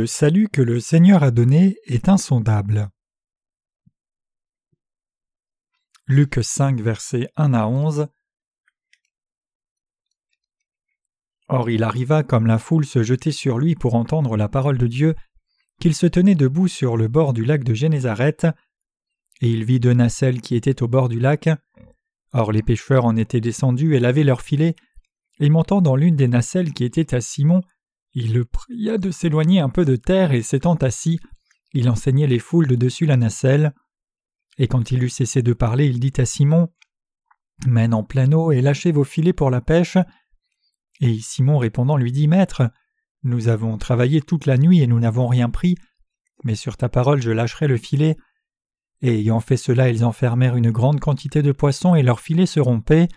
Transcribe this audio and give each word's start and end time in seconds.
Le 0.00 0.06
salut 0.06 0.48
que 0.48 0.62
le 0.62 0.80
Seigneur 0.80 1.22
a 1.22 1.30
donné 1.30 1.76
est 1.84 2.08
insondable. 2.08 2.88
Luc 6.06 6.38
5, 6.40 6.80
versets 6.80 7.28
1 7.36 7.52
à 7.52 7.66
11. 7.66 8.08
Or 11.48 11.68
il 11.68 11.82
arriva, 11.82 12.22
comme 12.22 12.46
la 12.46 12.56
foule 12.56 12.86
se 12.86 13.02
jetait 13.02 13.30
sur 13.30 13.58
lui 13.58 13.74
pour 13.74 13.94
entendre 13.94 14.38
la 14.38 14.48
parole 14.48 14.78
de 14.78 14.86
Dieu, 14.86 15.14
qu'il 15.82 15.94
se 15.94 16.06
tenait 16.06 16.34
debout 16.34 16.66
sur 16.66 16.96
le 16.96 17.08
bord 17.08 17.34
du 17.34 17.44
lac 17.44 17.62
de 17.62 17.74
Génézareth, 17.74 18.46
et 19.42 19.50
il 19.50 19.64
vit 19.64 19.80
deux 19.80 19.92
nacelles 19.92 20.40
qui 20.40 20.54
étaient 20.54 20.82
au 20.82 20.88
bord 20.88 21.10
du 21.10 21.20
lac. 21.20 21.50
Or 22.32 22.52
les 22.52 22.62
pêcheurs 22.62 23.04
en 23.04 23.16
étaient 23.16 23.42
descendus 23.42 23.94
et 23.96 24.00
lavaient 24.00 24.24
leurs 24.24 24.40
filets, 24.40 24.76
et 25.40 25.50
montant 25.50 25.82
dans 25.82 25.94
l'une 25.94 26.16
des 26.16 26.28
nacelles 26.28 26.72
qui 26.72 26.84
était 26.84 27.14
à 27.14 27.20
Simon, 27.20 27.60
il 28.14 28.34
le 28.34 28.44
pria 28.44 28.98
de 28.98 29.10
s'éloigner 29.10 29.60
un 29.60 29.68
peu 29.68 29.84
de 29.84 29.96
terre 29.96 30.32
et 30.32 30.42
s'étant 30.42 30.74
assis, 30.76 31.20
il 31.72 31.88
enseignait 31.88 32.26
les 32.26 32.38
foules 32.38 32.66
de 32.66 32.74
dessus 32.74 33.06
la 33.06 33.16
nacelle. 33.16 33.74
Et 34.58 34.66
quand 34.66 34.90
il 34.90 35.02
eut 35.02 35.08
cessé 35.08 35.42
de 35.42 35.52
parler, 35.52 35.86
il 35.86 36.00
dit 36.00 36.12
à 36.18 36.24
Simon 36.24 36.68
Mène 37.66 37.94
en 37.94 38.02
plein 38.02 38.32
eau 38.32 38.52
et 38.52 38.60
lâchez 38.60 38.90
vos 38.90 39.04
filets 39.04 39.32
pour 39.32 39.50
la 39.50 39.60
pêche. 39.60 39.98
Et 41.00 41.18
Simon 41.18 41.58
répondant 41.58 41.96
lui 41.96 42.12
dit 42.12 42.26
Maître, 42.26 42.70
nous 43.22 43.48
avons 43.48 43.76
travaillé 43.78 44.22
toute 44.22 44.46
la 44.46 44.56
nuit 44.56 44.80
et 44.80 44.86
nous 44.86 44.98
n'avons 44.98 45.26
rien 45.26 45.50
pris, 45.50 45.76
mais 46.42 46.54
sur 46.54 46.76
ta 46.76 46.88
parole 46.88 47.20
je 47.20 47.30
lâcherai 47.30 47.68
le 47.68 47.76
filet. 47.76 48.16
Et 49.02 49.20
ayant 49.20 49.40
fait 49.40 49.56
cela, 49.56 49.88
ils 49.88 50.04
enfermèrent 50.04 50.56
une 50.56 50.70
grande 50.70 51.00
quantité 51.00 51.42
de 51.42 51.52
poissons 51.52 51.94
et 51.94 52.02
leurs 52.02 52.20
filets 52.20 52.46
se 52.46 52.60
rompaient. 52.60 53.08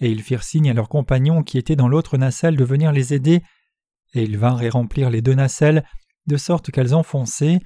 Et 0.00 0.10
ils 0.10 0.22
firent 0.22 0.42
signe 0.42 0.70
à 0.70 0.74
leurs 0.74 0.88
compagnons 0.88 1.42
qui 1.42 1.58
étaient 1.58 1.76
dans 1.76 1.88
l'autre 1.88 2.16
nacelle 2.16 2.56
de 2.56 2.64
venir 2.64 2.92
les 2.92 3.14
aider, 3.14 3.42
et 4.14 4.22
ils 4.22 4.38
vinrent 4.38 4.62
et 4.62 4.68
remplirent 4.68 5.10
les 5.10 5.22
deux 5.22 5.34
nacelles, 5.34 5.84
de 6.26 6.36
sorte 6.36 6.70
qu'elles 6.70 6.94
enfonçaient. 6.94 7.60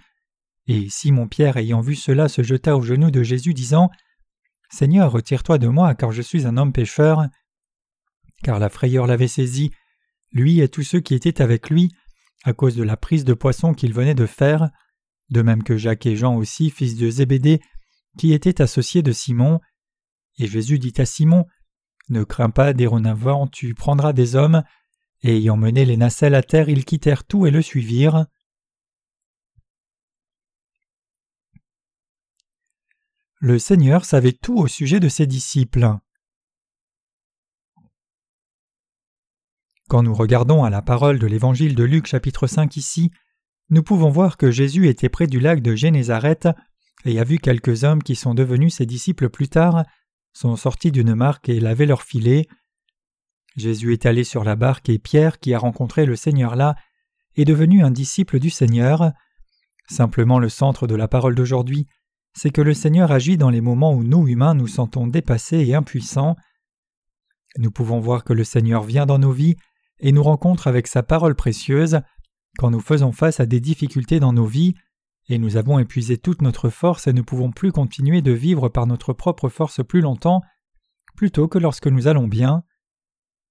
Et 0.66 0.88
Simon-Pierre, 0.88 1.56
ayant 1.56 1.80
vu 1.80 1.94
cela, 1.94 2.28
se 2.28 2.42
jeta 2.42 2.76
aux 2.76 2.82
genoux 2.82 3.10
de 3.10 3.22
Jésus, 3.22 3.54
disant 3.54 3.90
Seigneur, 4.70 5.12
retire-toi 5.12 5.58
de 5.58 5.68
moi, 5.68 5.94
car 5.94 6.12
je 6.12 6.22
suis 6.22 6.46
un 6.46 6.56
homme 6.56 6.72
pécheur. 6.72 7.26
Car 8.42 8.58
la 8.58 8.68
frayeur 8.68 9.06
l'avait 9.06 9.28
saisi, 9.28 9.70
lui 10.32 10.60
et 10.60 10.68
tous 10.68 10.82
ceux 10.82 11.00
qui 11.00 11.14
étaient 11.14 11.40
avec 11.40 11.70
lui, 11.70 11.92
à 12.44 12.52
cause 12.52 12.76
de 12.76 12.82
la 12.82 12.96
prise 12.96 13.24
de 13.24 13.34
poisson 13.34 13.74
qu'il 13.74 13.92
venait 13.92 14.14
de 14.14 14.26
faire, 14.26 14.70
de 15.30 15.42
même 15.42 15.62
que 15.62 15.76
Jacques 15.76 16.06
et 16.06 16.16
Jean 16.16 16.36
aussi, 16.36 16.70
fils 16.70 16.96
de 16.96 17.10
Zébédée, 17.10 17.60
qui 18.18 18.32
étaient 18.32 18.62
associés 18.62 19.02
de 19.02 19.12
Simon. 19.12 19.60
Et 20.38 20.46
Jésus 20.46 20.78
dit 20.78 20.94
à 20.98 21.06
Simon 21.06 21.46
Ne 22.08 22.24
crains 22.24 22.50
pas, 22.50 22.72
déronavant, 22.72 23.46
tu 23.46 23.74
prendras 23.74 24.12
des 24.12 24.36
hommes. 24.36 24.62
Et 25.22 25.36
ayant 25.36 25.56
mené 25.56 25.84
les 25.84 25.96
nacelles 25.96 26.34
à 26.34 26.42
terre, 26.42 26.68
ils 26.68 26.84
quittèrent 26.84 27.24
tout 27.24 27.46
et 27.46 27.50
le 27.50 27.62
suivirent. 27.62 28.26
Le 33.38 33.58
Seigneur 33.58 34.04
savait 34.04 34.32
tout 34.32 34.56
au 34.56 34.66
sujet 34.66 34.98
de 34.98 35.08
ses 35.08 35.26
disciples. 35.26 35.88
Quand 39.88 40.02
nous 40.02 40.14
regardons 40.14 40.64
à 40.64 40.70
la 40.70 40.82
parole 40.82 41.18
de 41.18 41.26
l'évangile 41.26 41.74
de 41.74 41.84
Luc 41.84 42.06
chapitre 42.06 42.46
5 42.46 42.76
ici, 42.76 43.12
nous 43.70 43.82
pouvons 43.82 44.10
voir 44.10 44.36
que 44.36 44.50
Jésus 44.50 44.88
était 44.88 45.08
près 45.08 45.26
du 45.26 45.38
lac 45.38 45.60
de 45.60 45.74
Génézareth 45.74 46.48
et 47.04 47.20
a 47.20 47.24
vu 47.24 47.38
quelques 47.38 47.84
hommes 47.84 48.02
qui 48.02 48.16
sont 48.16 48.34
devenus 48.34 48.74
ses 48.74 48.86
disciples 48.86 49.28
plus 49.28 49.48
tard, 49.48 49.84
sont 50.32 50.56
sortis 50.56 50.90
d'une 50.90 51.14
marque 51.14 51.48
et 51.48 51.60
lavaient 51.60 51.86
leurs 51.86 52.02
filets. 52.02 52.46
Jésus 53.56 53.92
est 53.92 54.06
allé 54.06 54.22
sur 54.24 54.44
la 54.44 54.56
barque 54.56 54.88
et 54.88 54.98
Pierre, 54.98 55.40
qui 55.40 55.54
a 55.54 55.58
rencontré 55.58 56.06
le 56.06 56.16
Seigneur 56.16 56.56
là, 56.56 56.76
est 57.36 57.44
devenu 57.44 57.82
un 57.82 57.90
disciple 57.90 58.38
du 58.38 58.50
Seigneur. 58.50 59.12
Simplement 59.88 60.38
le 60.38 60.48
centre 60.48 60.86
de 60.86 60.94
la 60.94 61.08
parole 61.08 61.34
d'aujourd'hui, 61.34 61.86
c'est 62.34 62.50
que 62.50 62.60
le 62.60 62.74
Seigneur 62.74 63.12
agit 63.12 63.38
dans 63.38 63.50
les 63.50 63.62
moments 63.62 63.94
où 63.94 64.04
nous 64.04 64.28
humains 64.28 64.54
nous 64.54 64.66
sentons 64.66 65.06
dépassés 65.06 65.58
et 65.58 65.74
impuissants. 65.74 66.36
Nous 67.58 67.70
pouvons 67.70 68.00
voir 68.00 68.24
que 68.24 68.34
le 68.34 68.44
Seigneur 68.44 68.82
vient 68.82 69.06
dans 69.06 69.18
nos 69.18 69.32
vies 69.32 69.56
et 70.00 70.12
nous 70.12 70.22
rencontre 70.22 70.66
avec 70.66 70.86
sa 70.86 71.02
parole 71.02 71.34
précieuse 71.34 72.00
quand 72.58 72.70
nous 72.70 72.80
faisons 72.80 73.12
face 73.12 73.40
à 73.40 73.46
des 73.46 73.60
difficultés 73.60 74.20
dans 74.20 74.32
nos 74.32 74.46
vies, 74.46 74.74
et 75.28 75.38
nous 75.38 75.56
avons 75.56 75.78
épuisé 75.78 76.16
toute 76.16 76.42
notre 76.42 76.70
force 76.70 77.06
et 77.06 77.12
ne 77.12 77.22
pouvons 77.22 77.50
plus 77.50 77.72
continuer 77.72 78.22
de 78.22 78.32
vivre 78.32 78.68
par 78.68 78.86
notre 78.86 79.12
propre 79.12 79.48
force 79.48 79.84
plus 79.84 80.00
longtemps, 80.00 80.40
plutôt 81.16 81.48
que 81.48 81.58
lorsque 81.58 81.88
nous 81.88 82.06
allons 82.06 82.28
bien. 82.28 82.62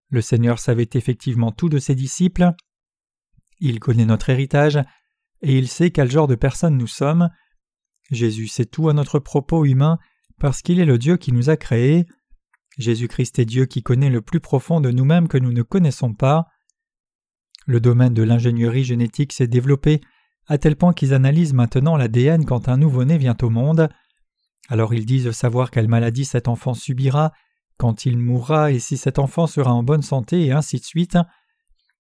Le 0.10 0.22
Seigneur 0.22 0.60
savait 0.60 0.90
effectivement 0.94 1.52
tout 1.52 1.70
de 1.70 1.80
ses 1.80 1.96
disciples, 1.96 2.54
il 3.60 3.80
connaît 3.80 4.06
notre 4.06 4.30
héritage, 4.30 4.80
et 5.42 5.58
il 5.58 5.68
sait 5.68 5.92
quel 5.92 6.12
genre 6.12 6.28
de 6.28 6.36
personnes 6.36 6.78
nous 6.78 6.88
sommes. 6.88 7.30
Jésus 8.12 8.48
sait 8.48 8.66
tout 8.66 8.90
à 8.90 8.94
notre 8.94 9.20
propos 9.20 9.66
humain 9.66 9.98
parce 10.40 10.62
qu'il 10.62 10.80
est 10.80 10.86
le 10.86 10.98
Dieu 10.98 11.18
qui 11.18 11.32
nous 11.32 11.50
a 11.50 11.58
créés. 11.58 12.06
Jésus-Christ 12.78 13.40
est 13.40 13.46
Dieu 13.46 13.66
qui 13.66 13.84
connaît 13.84 14.10
le 14.10 14.22
plus 14.22 14.40
profond 14.40 14.82
de 14.82 14.92
nous-mêmes 14.92 15.28
que 15.28 15.38
nous 15.38 15.54
ne 15.54 15.62
connaissons 15.62 16.14
pas. 16.14 16.48
Le 17.66 17.80
domaine 17.80 18.14
de 18.14 18.24
l'ingénierie 18.24 18.84
génétique 18.84 19.34
s'est 19.34 19.48
développé 19.48 20.02
à 20.48 20.58
tel 20.58 20.76
point 20.76 20.94
qu'ils 20.94 21.14
analysent 21.14 21.54
maintenant 21.54 21.98
l'ADN 21.98 22.46
quand 22.46 22.70
un 22.70 22.78
nouveau-né 22.78 23.18
vient 23.18 23.38
au 23.42 23.50
monde. 23.50 23.90
Alors 24.68 24.94
ils 24.94 25.06
disent 25.06 25.32
savoir 25.32 25.72
quelle 25.72 25.88
maladie 25.88 26.26
cet 26.26 26.48
enfant 26.48 26.74
subira, 26.74 27.32
quand 27.78 28.06
il 28.06 28.18
mourra 28.18 28.72
et 28.72 28.80
si 28.80 28.98
cet 28.98 29.20
enfant 29.20 29.48
sera 29.48 29.74
en 29.74 29.84
bonne 29.84 30.02
santé 30.02 30.46
et 30.46 30.52
ainsi 30.52 30.78
de 30.78 30.86
suite. 30.86 31.18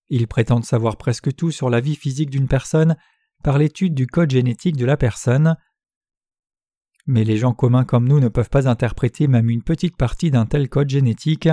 Ils 0.09 0.27
prétendent 0.27 0.65
savoir 0.65 0.97
presque 0.97 1.35
tout 1.35 1.51
sur 1.51 1.69
la 1.69 1.79
vie 1.79 1.95
physique 1.95 2.29
d'une 2.29 2.47
personne 2.47 2.95
par 3.43 3.57
l'étude 3.57 3.93
du 3.93 4.07
code 4.07 4.31
génétique 4.31 4.77
de 4.77 4.85
la 4.85 4.97
personne. 4.97 5.57
Mais 7.07 7.23
les 7.23 7.37
gens 7.37 7.53
communs 7.53 7.85
comme 7.85 8.07
nous 8.07 8.19
ne 8.19 8.29
peuvent 8.29 8.49
pas 8.49 8.67
interpréter 8.67 9.27
même 9.27 9.49
une 9.49 9.63
petite 9.63 9.97
partie 9.97 10.31
d'un 10.31 10.45
tel 10.45 10.69
code 10.69 10.89
génétique. 10.89 11.49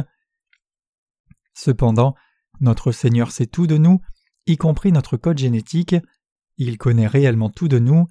Cependant, 1.55 2.15
notre 2.61 2.93
Seigneur 2.93 3.31
sait 3.31 3.47
tout 3.47 3.67
de 3.67 3.77
nous, 3.77 4.01
y 4.47 4.57
compris 4.57 4.93
notre 4.93 5.17
code 5.17 5.39
génétique, 5.39 5.97
il 6.57 6.79
connaît 6.79 7.07
réellement 7.07 7.51
tout 7.51 7.69
de 7.69 7.79
nous. 7.79 8.07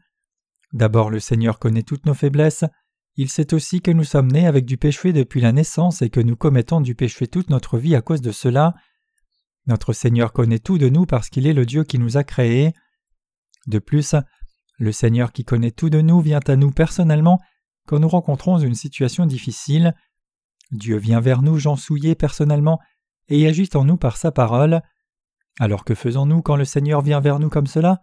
D'abord 0.73 1.09
le 1.09 1.19
Seigneur 1.19 1.59
connaît 1.59 1.83
toutes 1.83 2.05
nos 2.05 2.13
faiblesses, 2.13 2.65
il 3.21 3.29
sait 3.29 3.53
aussi 3.53 3.81
que 3.81 3.91
nous 3.91 4.03
sommes 4.03 4.31
nés 4.31 4.47
avec 4.47 4.65
du 4.65 4.77
péché 4.77 5.13
depuis 5.13 5.41
la 5.41 5.51
naissance 5.51 6.01
et 6.01 6.09
que 6.09 6.19
nous 6.19 6.35
commettons 6.35 6.81
du 6.81 6.95
péché 6.95 7.27
toute 7.27 7.51
notre 7.51 7.77
vie 7.77 7.95
à 7.95 8.01
cause 8.01 8.21
de 8.21 8.31
cela. 8.31 8.73
Notre 9.67 9.93
Seigneur 9.93 10.33
connaît 10.33 10.57
tout 10.57 10.79
de 10.79 10.89
nous 10.89 11.05
parce 11.05 11.29
qu'il 11.29 11.45
est 11.45 11.53
le 11.53 11.67
Dieu 11.67 11.83
qui 11.83 11.99
nous 11.99 12.17
a 12.17 12.23
créés. 12.23 12.73
De 13.67 13.77
plus, 13.77 14.15
le 14.79 14.91
Seigneur 14.91 15.33
qui 15.33 15.45
connaît 15.45 15.69
tout 15.69 15.91
de 15.91 16.01
nous 16.01 16.19
vient 16.19 16.39
à 16.47 16.55
nous 16.55 16.71
personnellement 16.71 17.39
quand 17.85 17.99
nous 17.99 18.09
rencontrons 18.09 18.57
une 18.57 18.73
situation 18.73 19.27
difficile. 19.27 19.93
Dieu 20.71 20.97
vient 20.97 21.19
vers 21.19 21.43
nous, 21.43 21.59
Jean 21.59 21.75
souillé 21.75 22.15
personnellement, 22.15 22.79
et 23.27 23.45
agit 23.47 23.69
en 23.75 23.85
nous 23.85 23.97
par 23.97 24.17
sa 24.17 24.31
parole. 24.31 24.81
Alors 25.59 25.85
que 25.85 25.93
faisons-nous 25.93 26.41
quand 26.41 26.55
le 26.55 26.65
Seigneur 26.65 27.01
vient 27.01 27.19
vers 27.19 27.37
nous 27.37 27.49
comme 27.49 27.67
cela? 27.67 28.01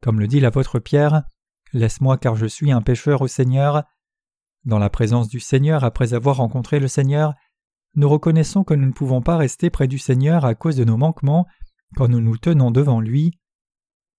Comme 0.00 0.20
le 0.20 0.26
dit 0.26 0.40
l'apôtre 0.40 0.78
Pierre, 0.78 1.24
Laisse-moi 1.74 2.18
car 2.18 2.36
je 2.36 2.46
suis 2.46 2.70
un 2.70 2.82
pécheur 2.82 3.22
au 3.22 3.28
Seigneur. 3.28 3.84
Dans 4.64 4.78
la 4.78 4.90
présence 4.90 5.28
du 5.28 5.40
Seigneur 5.40 5.82
après 5.82 6.14
avoir 6.14 6.36
rencontré 6.36 6.78
le 6.78 6.86
Seigneur, 6.88 7.34
nous 7.94 8.08
reconnaissons 8.08 8.62
que 8.62 8.74
nous 8.74 8.86
ne 8.86 8.92
pouvons 8.92 9.20
pas 9.20 9.36
rester 9.36 9.70
près 9.70 9.88
du 9.88 9.98
Seigneur 9.98 10.44
à 10.44 10.54
cause 10.54 10.76
de 10.76 10.84
nos 10.84 10.96
manquements 10.96 11.46
quand 11.96 12.08
nous 12.08 12.20
nous 12.20 12.38
tenons 12.38 12.70
devant 12.70 13.00
lui. 13.00 13.38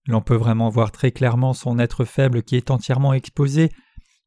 L'on 0.06 0.22
peut 0.22 0.36
vraiment 0.36 0.70
voir 0.70 0.92
très 0.92 1.12
clairement 1.12 1.54
son 1.54 1.80
être 1.80 2.04
faible 2.04 2.44
qui 2.44 2.58
est 2.58 2.72
entièrement 2.72 3.14
exposé 3.14 3.72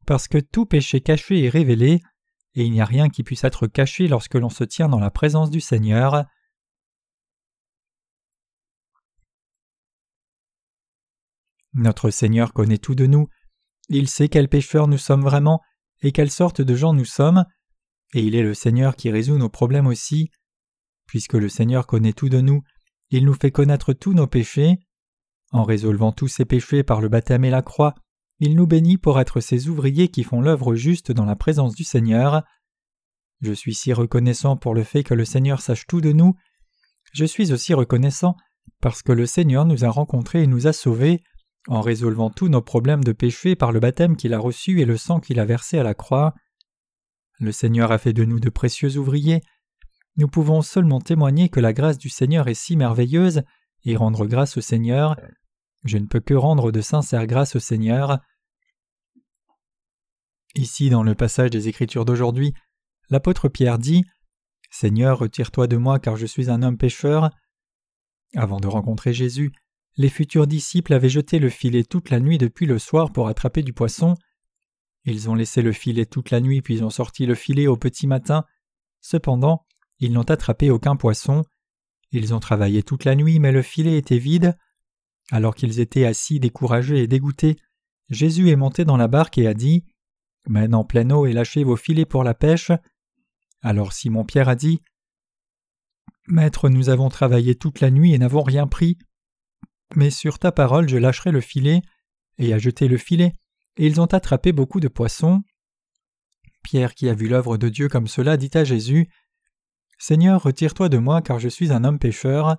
parce 0.07 0.27
que 0.27 0.39
tout 0.39 0.65
péché 0.65 1.01
caché 1.01 1.43
est 1.43 1.49
révélé, 1.49 2.01
et 2.55 2.63
il 2.63 2.71
n'y 2.71 2.81
a 2.81 2.85
rien 2.85 3.09
qui 3.09 3.23
puisse 3.23 3.43
être 3.43 3.67
caché 3.67 4.07
lorsque 4.07 4.35
l'on 4.35 4.49
se 4.49 4.63
tient 4.63 4.89
dans 4.89 4.99
la 4.99 5.11
présence 5.11 5.51
du 5.51 5.61
Seigneur. 5.61 6.25
Notre 11.73 12.09
Seigneur 12.09 12.53
connaît 12.53 12.79
tout 12.79 12.95
de 12.95 13.05
nous, 13.05 13.27
il 13.89 14.09
sait 14.09 14.29
quels 14.29 14.49
pécheurs 14.49 14.87
nous 14.87 14.97
sommes 14.97 15.21
vraiment 15.21 15.61
et 16.01 16.11
quelle 16.11 16.31
sorte 16.31 16.61
de 16.61 16.75
gens 16.75 16.93
nous 16.93 17.05
sommes, 17.05 17.45
et 18.13 18.21
il 18.21 18.35
est 18.35 18.43
le 18.43 18.53
Seigneur 18.53 18.95
qui 18.95 19.09
résout 19.09 19.37
nos 19.37 19.49
problèmes 19.49 19.87
aussi. 19.87 20.31
Puisque 21.05 21.33
le 21.33 21.49
Seigneur 21.49 21.87
connaît 21.87 22.13
tout 22.13 22.29
de 22.29 22.41
nous, 22.41 22.61
il 23.09 23.25
nous 23.25 23.33
fait 23.33 23.51
connaître 23.51 23.93
tous 23.93 24.13
nos 24.13 24.27
péchés. 24.27 24.77
En 25.51 25.63
résolvant 25.63 26.11
tous 26.11 26.27
ces 26.27 26.45
péchés 26.45 26.83
par 26.83 26.99
le 26.99 27.07
baptême 27.07 27.45
et 27.45 27.49
la 27.49 27.61
croix, 27.61 27.95
il 28.39 28.55
nous 28.55 28.67
bénit 28.67 28.97
pour 28.97 29.19
être 29.19 29.39
ses 29.39 29.69
ouvriers 29.69 30.09
qui 30.09 30.23
font 30.23 30.41
l'œuvre 30.41 30.75
juste 30.75 31.11
dans 31.11 31.25
la 31.25 31.35
présence 31.35 31.73
du 31.73 31.83
Seigneur. 31.83 32.43
Je 33.41 33.53
suis 33.53 33.73
si 33.73 33.93
reconnaissant 33.93 34.57
pour 34.57 34.75
le 34.75 34.83
fait 34.83 35.03
que 35.03 35.13
le 35.13 35.25
Seigneur 35.25 35.61
sache 35.61 35.87
tout 35.87 36.01
de 36.01 36.11
nous. 36.11 36.35
Je 37.13 37.25
suis 37.25 37.53
aussi 37.53 37.73
reconnaissant 37.73 38.35
parce 38.81 39.01
que 39.01 39.11
le 39.11 39.25
Seigneur 39.25 39.65
nous 39.65 39.85
a 39.85 39.89
rencontrés 39.89 40.43
et 40.43 40.47
nous 40.47 40.67
a 40.67 40.73
sauvés 40.73 41.23
en 41.67 41.81
résolvant 41.81 42.29
tous 42.29 42.47
nos 42.47 42.61
problèmes 42.61 43.03
de 43.03 43.11
péché 43.11 43.55
par 43.55 43.71
le 43.71 43.79
baptême 43.79 44.15
qu'il 44.15 44.33
a 44.33 44.39
reçu 44.39 44.79
et 44.81 44.85
le 44.85 44.97
sang 44.97 45.19
qu'il 45.19 45.39
a 45.39 45.45
versé 45.45 45.77
à 45.77 45.83
la 45.83 45.93
croix. 45.93 46.33
Le 47.39 47.51
Seigneur 47.51 47.91
a 47.91 47.97
fait 47.97 48.13
de 48.13 48.25
nous 48.25 48.39
de 48.39 48.49
précieux 48.49 48.97
ouvriers. 48.97 49.41
Nous 50.15 50.27
pouvons 50.27 50.61
seulement 50.61 51.01
témoigner 51.01 51.49
que 51.49 51.59
la 51.59 51.73
grâce 51.73 51.97
du 51.97 52.09
Seigneur 52.09 52.47
est 52.47 52.55
si 52.55 52.75
merveilleuse 52.75 53.43
et 53.83 53.95
rendre 53.95 54.25
grâce 54.25 54.57
au 54.57 54.61
Seigneur 54.61 55.15
Je 55.83 55.97
ne 55.97 56.07
peux 56.07 56.19
que 56.19 56.33
rendre 56.33 56.71
de 56.71 56.81
sincères 56.81 57.27
grâces 57.27 57.55
au 57.55 57.59
Seigneur. 57.59 58.19
Ici, 60.55 60.89
dans 60.89 61.03
le 61.03 61.13
passage 61.13 61.51
des 61.51 61.67
Écritures 61.67 62.05
d'aujourd'hui, 62.05 62.53
l'apôtre 63.09 63.49
Pierre 63.49 63.77
dit 63.77 64.03
Seigneur, 64.71 65.19
retire-toi 65.19 65.67
de 65.67 65.77
moi 65.77 65.99
car 65.99 66.17
je 66.17 66.25
suis 66.25 66.49
un 66.49 66.63
homme 66.63 66.77
pécheur. 66.77 67.29
Avant 68.35 68.59
de 68.59 68.67
rencontrer 68.67 69.13
Jésus, 69.13 69.51
les 69.97 70.09
futurs 70.09 70.45
disciples 70.45 70.93
avaient 70.93 71.09
jeté 71.09 71.39
le 71.39 71.49
filet 71.49 71.83
toute 71.83 72.11
la 72.11 72.19
nuit 72.19 72.37
depuis 72.37 72.67
le 72.67 72.77
soir 72.77 73.11
pour 73.11 73.27
attraper 73.27 73.63
du 73.63 73.73
poisson. 73.73 74.15
Ils 75.05 75.29
ont 75.29 75.35
laissé 75.35 75.61
le 75.63 75.71
filet 75.71 76.05
toute 76.05 76.29
la 76.29 76.39
nuit 76.39 76.61
puis 76.61 76.83
ont 76.83 76.91
sorti 76.91 77.25
le 77.25 77.33
filet 77.33 77.65
au 77.65 77.77
petit 77.77 78.05
matin. 78.05 78.45
Cependant, 79.01 79.65
ils 79.99 80.13
n'ont 80.13 80.21
attrapé 80.21 80.69
aucun 80.69 80.95
poisson. 80.95 81.43
Ils 82.11 82.33
ont 82.33 82.39
travaillé 82.39 82.83
toute 82.83 83.05
la 83.05 83.15
nuit, 83.15 83.39
mais 83.39 83.51
le 83.51 83.63
filet 83.63 83.97
était 83.97 84.19
vide. 84.19 84.55
Alors 85.31 85.55
qu'ils 85.55 85.79
étaient 85.79 86.05
assis, 86.05 86.39
découragés 86.39 87.01
et 87.03 87.07
dégoûtés, 87.07 87.57
Jésus 88.09 88.49
est 88.49 88.55
monté 88.55 88.85
dans 88.85 88.97
la 88.97 89.07
barque 89.07 89.37
et 89.37 89.47
a 89.47 89.53
dit 89.53 89.83
Mène 90.47 90.75
en 90.75 90.85
pleine 90.85 91.11
eau 91.11 91.25
et 91.25 91.33
lâchez 91.33 91.63
vos 91.63 91.75
filets 91.75 92.05
pour 92.05 92.23
la 92.23 92.33
pêche. 92.33 92.71
Alors 93.61 93.93
Simon 93.93 94.23
Pierre 94.23 94.47
a 94.47 94.55
dit 94.55 94.81
Maître, 96.27 96.69
nous 96.69 96.89
avons 96.89 97.09
travaillé 97.09 97.55
toute 97.55 97.81
la 97.81 97.89
nuit 97.89 98.13
et 98.13 98.17
n'avons 98.17 98.43
rien 98.43 98.67
pris. 98.67 98.97
Mais 99.95 100.09
sur 100.09 100.39
ta 100.39 100.51
parole, 100.51 100.89
je 100.89 100.97
lâcherai 100.97 101.31
le 101.31 101.41
filet, 101.41 101.81
et 102.37 102.53
a 102.53 102.57
jeté 102.57 102.87
le 102.87 102.97
filet, 102.97 103.33
et 103.77 103.87
ils 103.87 104.01
ont 104.01 104.05
attrapé 104.05 104.51
beaucoup 104.51 104.79
de 104.79 104.87
poissons. 104.87 105.43
Pierre, 106.63 106.93
qui 106.93 107.07
a 107.09 107.13
vu 107.13 107.27
l'œuvre 107.27 107.57
de 107.57 107.69
Dieu 107.69 107.87
comme 107.87 108.07
cela, 108.07 108.37
dit 108.37 108.51
à 108.53 108.63
Jésus 108.63 109.09
Seigneur, 109.97 110.43
retire-toi 110.43 110.89
de 110.89 110.97
moi, 110.97 111.21
car 111.21 111.39
je 111.39 111.49
suis 111.49 111.71
un 111.71 111.83
homme 111.83 111.99
pécheur. 111.99 112.57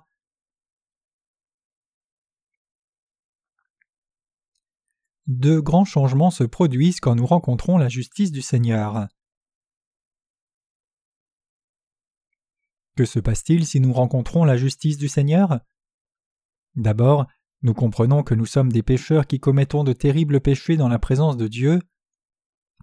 Deux 5.27 5.61
grands 5.61 5.85
changements 5.85 6.31
se 6.31 6.43
produisent 6.43 6.99
quand 6.99 7.15
nous 7.15 7.25
rencontrons 7.25 7.77
la 7.77 7.87
justice 7.87 8.31
du 8.31 8.41
Seigneur. 8.41 9.07
Que 12.97 13.05
se 13.05 13.19
passe-t-il 13.19 13.65
si 13.65 13.79
nous 13.79 13.93
rencontrons 13.93 14.43
la 14.43 14.57
justice 14.57 14.97
du 14.97 15.07
Seigneur? 15.07 15.59
D'abord, 16.79 17.27
nous 17.61 17.73
comprenons 17.73 18.23
que 18.23 18.33
nous 18.33 18.45
sommes 18.45 18.71
des 18.71 18.83
pécheurs 18.83 19.27
qui 19.27 19.41
commettons 19.41 19.83
de 19.83 19.91
terribles 19.91 20.39
péchés 20.39 20.77
dans 20.77 20.87
la 20.87 20.97
présence 20.97 21.35
de 21.35 21.49
Dieu. 21.49 21.81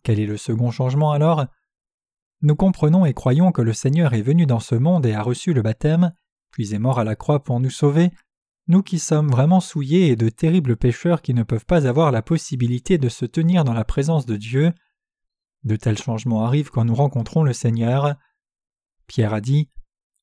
Quel 0.02 0.20
est 0.20 0.26
le 0.26 0.36
second 0.36 0.70
changement 0.70 1.12
alors? 1.12 1.46
Nous 2.42 2.54
comprenons 2.54 3.06
et 3.06 3.14
croyons 3.14 3.52
que 3.52 3.62
le 3.62 3.72
Seigneur 3.72 4.12
est 4.12 4.20
venu 4.20 4.44
dans 4.44 4.60
ce 4.60 4.74
monde 4.74 5.06
et 5.06 5.14
a 5.14 5.22
reçu 5.22 5.54
le 5.54 5.62
baptême, 5.62 6.12
puis 6.50 6.74
est 6.74 6.78
mort 6.78 6.98
à 6.98 7.04
la 7.04 7.16
croix 7.16 7.42
pour 7.42 7.58
nous 7.58 7.70
sauver, 7.70 8.10
nous 8.68 8.82
qui 8.82 8.98
sommes 8.98 9.30
vraiment 9.30 9.60
souillés 9.60 10.08
et 10.08 10.16
de 10.16 10.28
terribles 10.28 10.76
pécheurs 10.76 11.22
qui 11.22 11.32
ne 11.32 11.42
peuvent 11.42 11.64
pas 11.64 11.86
avoir 11.86 12.12
la 12.12 12.20
possibilité 12.20 12.98
de 12.98 13.08
se 13.08 13.24
tenir 13.24 13.64
dans 13.64 13.72
la 13.72 13.86
présence 13.86 14.26
de 14.26 14.36
Dieu. 14.36 14.74
De 15.64 15.76
tels 15.76 15.96
changements 15.96 16.44
arrivent 16.44 16.70
quand 16.70 16.84
nous 16.84 16.94
rencontrons 16.94 17.44
le 17.44 17.54
Seigneur. 17.54 18.16
Pierre 19.06 19.32
a 19.32 19.40
dit 19.40 19.70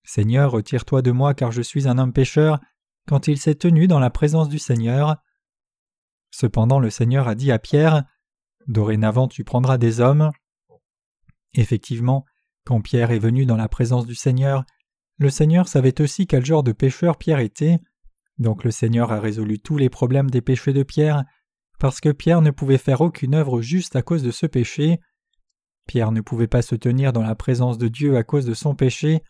Seigneur, 0.03 0.51
retire-toi 0.51 1.01
de 1.01 1.09
moi 1.09 1.33
car 1.33 1.51
je 1.51 1.63
suis 1.63 1.87
un 1.87 1.97
homme 1.97 2.13
pécheur, 2.13 2.59
quand 3.07 3.27
il 3.27 3.37
s'est 3.37 3.55
tenu 3.55 3.87
dans 3.87 3.99
la 3.99 4.09
présence 4.09 4.49
du 4.49 4.59
Seigneur. 4.59 5.17
Cependant 6.31 6.79
le 6.79 6.89
Seigneur 6.89 7.27
a 7.27 7.35
dit 7.35 7.51
à 7.51 7.59
Pierre 7.59 8.03
Dorénavant 8.67 9.27
tu 9.27 9.43
prendras 9.43 9.77
des 9.77 9.99
hommes. 9.99 10.31
Effectivement, 11.53 12.25
quand 12.65 12.81
Pierre 12.81 13.11
est 13.11 13.19
venu 13.19 13.45
dans 13.45 13.57
la 13.57 13.67
présence 13.67 14.05
du 14.05 14.15
Seigneur, 14.15 14.63
le 15.17 15.29
Seigneur 15.29 15.67
savait 15.67 16.01
aussi 16.01 16.27
quel 16.27 16.45
genre 16.45 16.63
de 16.63 16.71
pécheur 16.71 17.17
Pierre 17.17 17.39
était, 17.39 17.79
donc 18.37 18.63
le 18.63 18.71
Seigneur 18.71 19.11
a 19.11 19.19
résolu 19.19 19.59
tous 19.59 19.77
les 19.77 19.89
problèmes 19.89 20.29
des 20.29 20.41
péchés 20.41 20.73
de 20.73 20.83
Pierre, 20.83 21.23
parce 21.77 21.99
que 21.99 22.09
Pierre 22.09 22.41
ne 22.41 22.51
pouvait 22.51 22.77
faire 22.77 23.01
aucune 23.01 23.35
œuvre 23.35 23.61
juste 23.61 23.95
à 23.95 24.01
cause 24.01 24.23
de 24.23 24.31
ce 24.31 24.45
péché. 24.45 24.99
Pierre 25.85 26.11
ne 26.11 26.21
pouvait 26.21 26.47
pas 26.47 26.61
se 26.61 26.75
tenir 26.75 27.13
dans 27.13 27.21
la 27.21 27.35
présence 27.35 27.77
de 27.77 27.89
Dieu 27.89 28.15
à 28.15 28.23
cause 28.23 28.45
de 28.45 28.53
son 28.53 28.73
péché, 28.73 29.21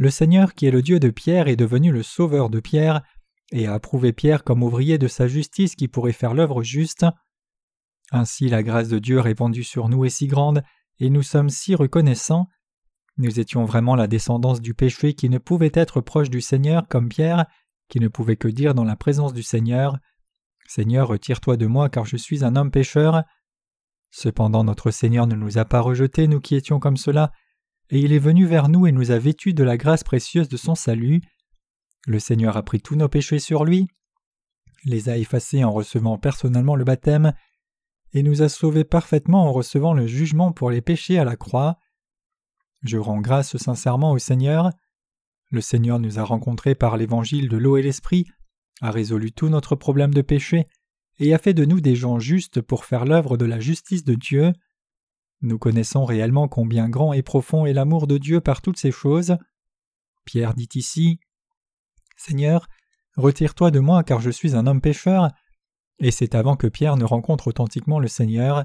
le 0.00 0.08
Seigneur 0.08 0.54
qui 0.54 0.64
est 0.64 0.70
le 0.70 0.80
Dieu 0.80 0.98
de 0.98 1.10
Pierre 1.10 1.46
est 1.46 1.56
devenu 1.56 1.92
le 1.92 2.02
Sauveur 2.02 2.48
de 2.48 2.58
Pierre, 2.58 3.02
et 3.52 3.66
a 3.66 3.74
approuvé 3.74 4.14
Pierre 4.14 4.44
comme 4.44 4.62
ouvrier 4.62 4.96
de 4.96 5.08
sa 5.08 5.28
justice 5.28 5.76
qui 5.76 5.88
pourrait 5.88 6.12
faire 6.12 6.32
l'œuvre 6.32 6.62
juste. 6.62 7.04
Ainsi 8.10 8.48
la 8.48 8.62
grâce 8.62 8.88
de 8.88 8.98
Dieu 8.98 9.20
répandue 9.20 9.62
sur 9.62 9.90
nous 9.90 10.06
est 10.06 10.08
si 10.08 10.26
grande, 10.26 10.62
et 11.00 11.10
nous 11.10 11.22
sommes 11.22 11.50
si 11.50 11.74
reconnaissants. 11.74 12.46
Nous 13.18 13.40
étions 13.40 13.66
vraiment 13.66 13.94
la 13.94 14.06
descendance 14.06 14.62
du 14.62 14.72
péché 14.72 15.12
qui 15.12 15.28
ne 15.28 15.36
pouvait 15.36 15.72
être 15.74 16.00
proche 16.00 16.30
du 16.30 16.40
Seigneur 16.40 16.88
comme 16.88 17.10
Pierre, 17.10 17.44
qui 17.90 18.00
ne 18.00 18.08
pouvait 18.08 18.36
que 18.36 18.48
dire 18.48 18.72
dans 18.72 18.84
la 18.84 18.96
présence 18.96 19.34
du 19.34 19.42
Seigneur 19.42 19.98
Seigneur, 20.66 21.08
retire-toi 21.08 21.58
de 21.58 21.66
moi 21.66 21.90
car 21.90 22.06
je 22.06 22.16
suis 22.16 22.42
un 22.42 22.56
homme 22.56 22.70
pécheur. 22.70 23.24
Cependant 24.10 24.64
notre 24.64 24.92
Seigneur 24.92 25.26
ne 25.26 25.34
nous 25.34 25.58
a 25.58 25.66
pas 25.66 25.80
rejetés, 25.80 26.26
nous 26.26 26.40
qui 26.40 26.54
étions 26.54 26.80
comme 26.80 26.96
cela, 26.96 27.32
et 27.90 27.98
il 28.00 28.12
est 28.12 28.18
venu 28.18 28.46
vers 28.46 28.68
nous 28.68 28.86
et 28.86 28.92
nous 28.92 29.10
a 29.10 29.18
vêtus 29.18 29.54
de 29.54 29.64
la 29.64 29.76
grâce 29.76 30.04
précieuse 30.04 30.48
de 30.48 30.56
son 30.56 30.74
salut. 30.74 31.20
Le 32.06 32.18
Seigneur 32.18 32.56
a 32.56 32.62
pris 32.62 32.80
tous 32.80 32.96
nos 32.96 33.08
péchés 33.08 33.38
sur 33.38 33.64
lui, 33.64 33.88
les 34.84 35.08
a 35.08 35.18
effacés 35.18 35.64
en 35.64 35.72
recevant 35.72 36.18
personnellement 36.18 36.76
le 36.76 36.84
baptême, 36.84 37.32
et 38.12 38.22
nous 38.22 38.42
a 38.42 38.48
sauvés 38.48 38.84
parfaitement 38.84 39.44
en 39.44 39.52
recevant 39.52 39.92
le 39.92 40.06
jugement 40.06 40.52
pour 40.52 40.70
les 40.70 40.80
péchés 40.80 41.18
à 41.18 41.24
la 41.24 41.36
croix. 41.36 41.78
Je 42.82 42.96
rends 42.96 43.20
grâce 43.20 43.56
sincèrement 43.56 44.12
au 44.12 44.18
Seigneur. 44.18 44.70
Le 45.50 45.60
Seigneur 45.60 45.98
nous 45.98 46.18
a 46.18 46.24
rencontrés 46.24 46.74
par 46.74 46.96
l'évangile 46.96 47.48
de 47.48 47.56
l'eau 47.56 47.76
et 47.76 47.82
l'esprit, 47.82 48.26
a 48.80 48.90
résolu 48.90 49.32
tous 49.32 49.48
notre 49.48 49.76
problème 49.76 50.14
de 50.14 50.22
péché, 50.22 50.64
et 51.18 51.34
a 51.34 51.38
fait 51.38 51.54
de 51.54 51.64
nous 51.64 51.80
des 51.80 51.94
gens 51.94 52.18
justes 52.18 52.60
pour 52.60 52.84
faire 52.84 53.04
l'œuvre 53.04 53.36
de 53.36 53.44
la 53.44 53.60
justice 53.60 54.04
de 54.04 54.14
Dieu. 54.14 54.52
Nous 55.42 55.58
connaissons 55.58 56.04
réellement 56.04 56.48
combien 56.48 56.88
grand 56.88 57.12
et 57.12 57.22
profond 57.22 57.64
est 57.66 57.72
l'amour 57.72 58.06
de 58.06 58.18
Dieu 58.18 58.40
par 58.40 58.60
toutes 58.60 58.78
ces 58.78 58.92
choses. 58.92 59.36
Pierre 60.24 60.54
dit 60.54 60.68
ici 60.74 61.18
Seigneur, 62.16 62.68
retire-toi 63.16 63.70
de 63.70 63.80
moi 63.80 64.04
car 64.04 64.20
je 64.20 64.30
suis 64.30 64.54
un 64.54 64.66
homme 64.66 64.82
pécheur. 64.82 65.30
Et 65.98 66.10
c'est 66.10 66.34
avant 66.34 66.56
que 66.56 66.66
Pierre 66.66 66.96
ne 66.96 67.04
rencontre 67.04 67.48
authentiquement 67.48 67.98
le 67.98 68.08
Seigneur. 68.08 68.64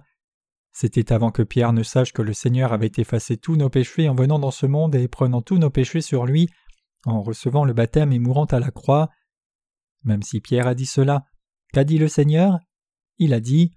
C'était 0.73 1.13
avant 1.13 1.31
que 1.31 1.41
Pierre 1.41 1.71
ne 1.71 1.83
sache 1.83 2.11
que 2.11 2.21
le 2.21 2.33
Seigneur 2.33 2.73
avait 2.73 2.91
effacé 2.97 3.37
tous 3.37 3.55
nos 3.55 3.69
péchés 3.69 4.09
en 4.09 4.15
venant 4.15 4.39
dans 4.39 4.51
ce 4.51 4.65
monde 4.65 4.95
et 4.95 5.07
prenant 5.07 5.41
tous 5.41 5.57
nos 5.57 5.69
péchés 5.69 6.01
sur 6.01 6.25
lui, 6.25 6.49
en 7.05 7.21
recevant 7.21 7.63
le 7.63 7.71
baptême 7.71 8.11
et 8.11 8.19
mourant 8.19 8.45
à 8.45 8.59
la 8.59 8.71
croix. 8.71 9.09
Même 10.03 10.21
si 10.21 10.41
Pierre 10.41 10.67
a 10.67 10.75
dit 10.75 10.85
cela, 10.85 11.23
qu'a 11.71 11.85
dit 11.85 11.97
le 11.97 12.09
Seigneur? 12.09 12.59
Il 13.17 13.33
a 13.33 13.39
dit 13.39 13.73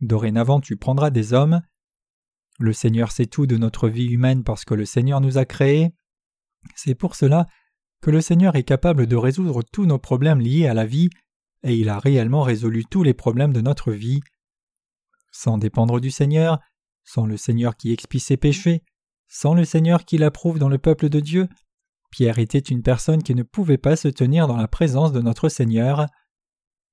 Dorénavant 0.00 0.60
tu 0.60 0.76
prendras 0.76 1.10
des 1.10 1.32
hommes. 1.32 1.62
Le 2.58 2.72
Seigneur 2.72 3.12
sait 3.12 3.26
tout 3.26 3.46
de 3.46 3.56
notre 3.56 3.88
vie 3.88 4.06
humaine 4.06 4.42
parce 4.42 4.64
que 4.64 4.74
le 4.74 4.84
Seigneur 4.84 5.20
nous 5.20 5.38
a 5.38 5.44
créés. 5.44 5.90
C'est 6.74 6.94
pour 6.94 7.14
cela 7.14 7.46
que 8.00 8.10
le 8.10 8.20
Seigneur 8.20 8.56
est 8.56 8.62
capable 8.62 9.06
de 9.06 9.16
résoudre 9.16 9.62
tous 9.62 9.86
nos 9.86 9.98
problèmes 9.98 10.40
liés 10.40 10.66
à 10.66 10.74
la 10.74 10.86
vie, 10.86 11.10
et 11.62 11.74
il 11.74 11.88
a 11.88 11.98
réellement 11.98 12.42
résolu 12.42 12.84
tous 12.84 13.02
les 13.02 13.14
problèmes 13.14 13.52
de 13.52 13.60
notre 13.60 13.92
vie. 13.92 14.20
Sans 15.32 15.58
dépendre 15.58 16.00
du 16.00 16.10
Seigneur, 16.10 16.60
sans 17.04 17.26
le 17.26 17.36
Seigneur 17.36 17.76
qui 17.76 17.92
expie 17.92 18.20
ses 18.20 18.36
péchés, 18.36 18.82
sans 19.28 19.54
le 19.54 19.64
Seigneur 19.64 20.04
qui 20.04 20.18
l'approuve 20.18 20.58
dans 20.58 20.68
le 20.68 20.78
peuple 20.78 21.08
de 21.08 21.20
Dieu, 21.20 21.48
Pierre 22.10 22.38
était 22.38 22.58
une 22.58 22.82
personne 22.82 23.22
qui 23.22 23.34
ne 23.34 23.42
pouvait 23.42 23.78
pas 23.78 23.96
se 23.96 24.08
tenir 24.08 24.46
dans 24.46 24.56
la 24.56 24.68
présence 24.68 25.12
de 25.12 25.20
notre 25.20 25.48
Seigneur. 25.48 26.06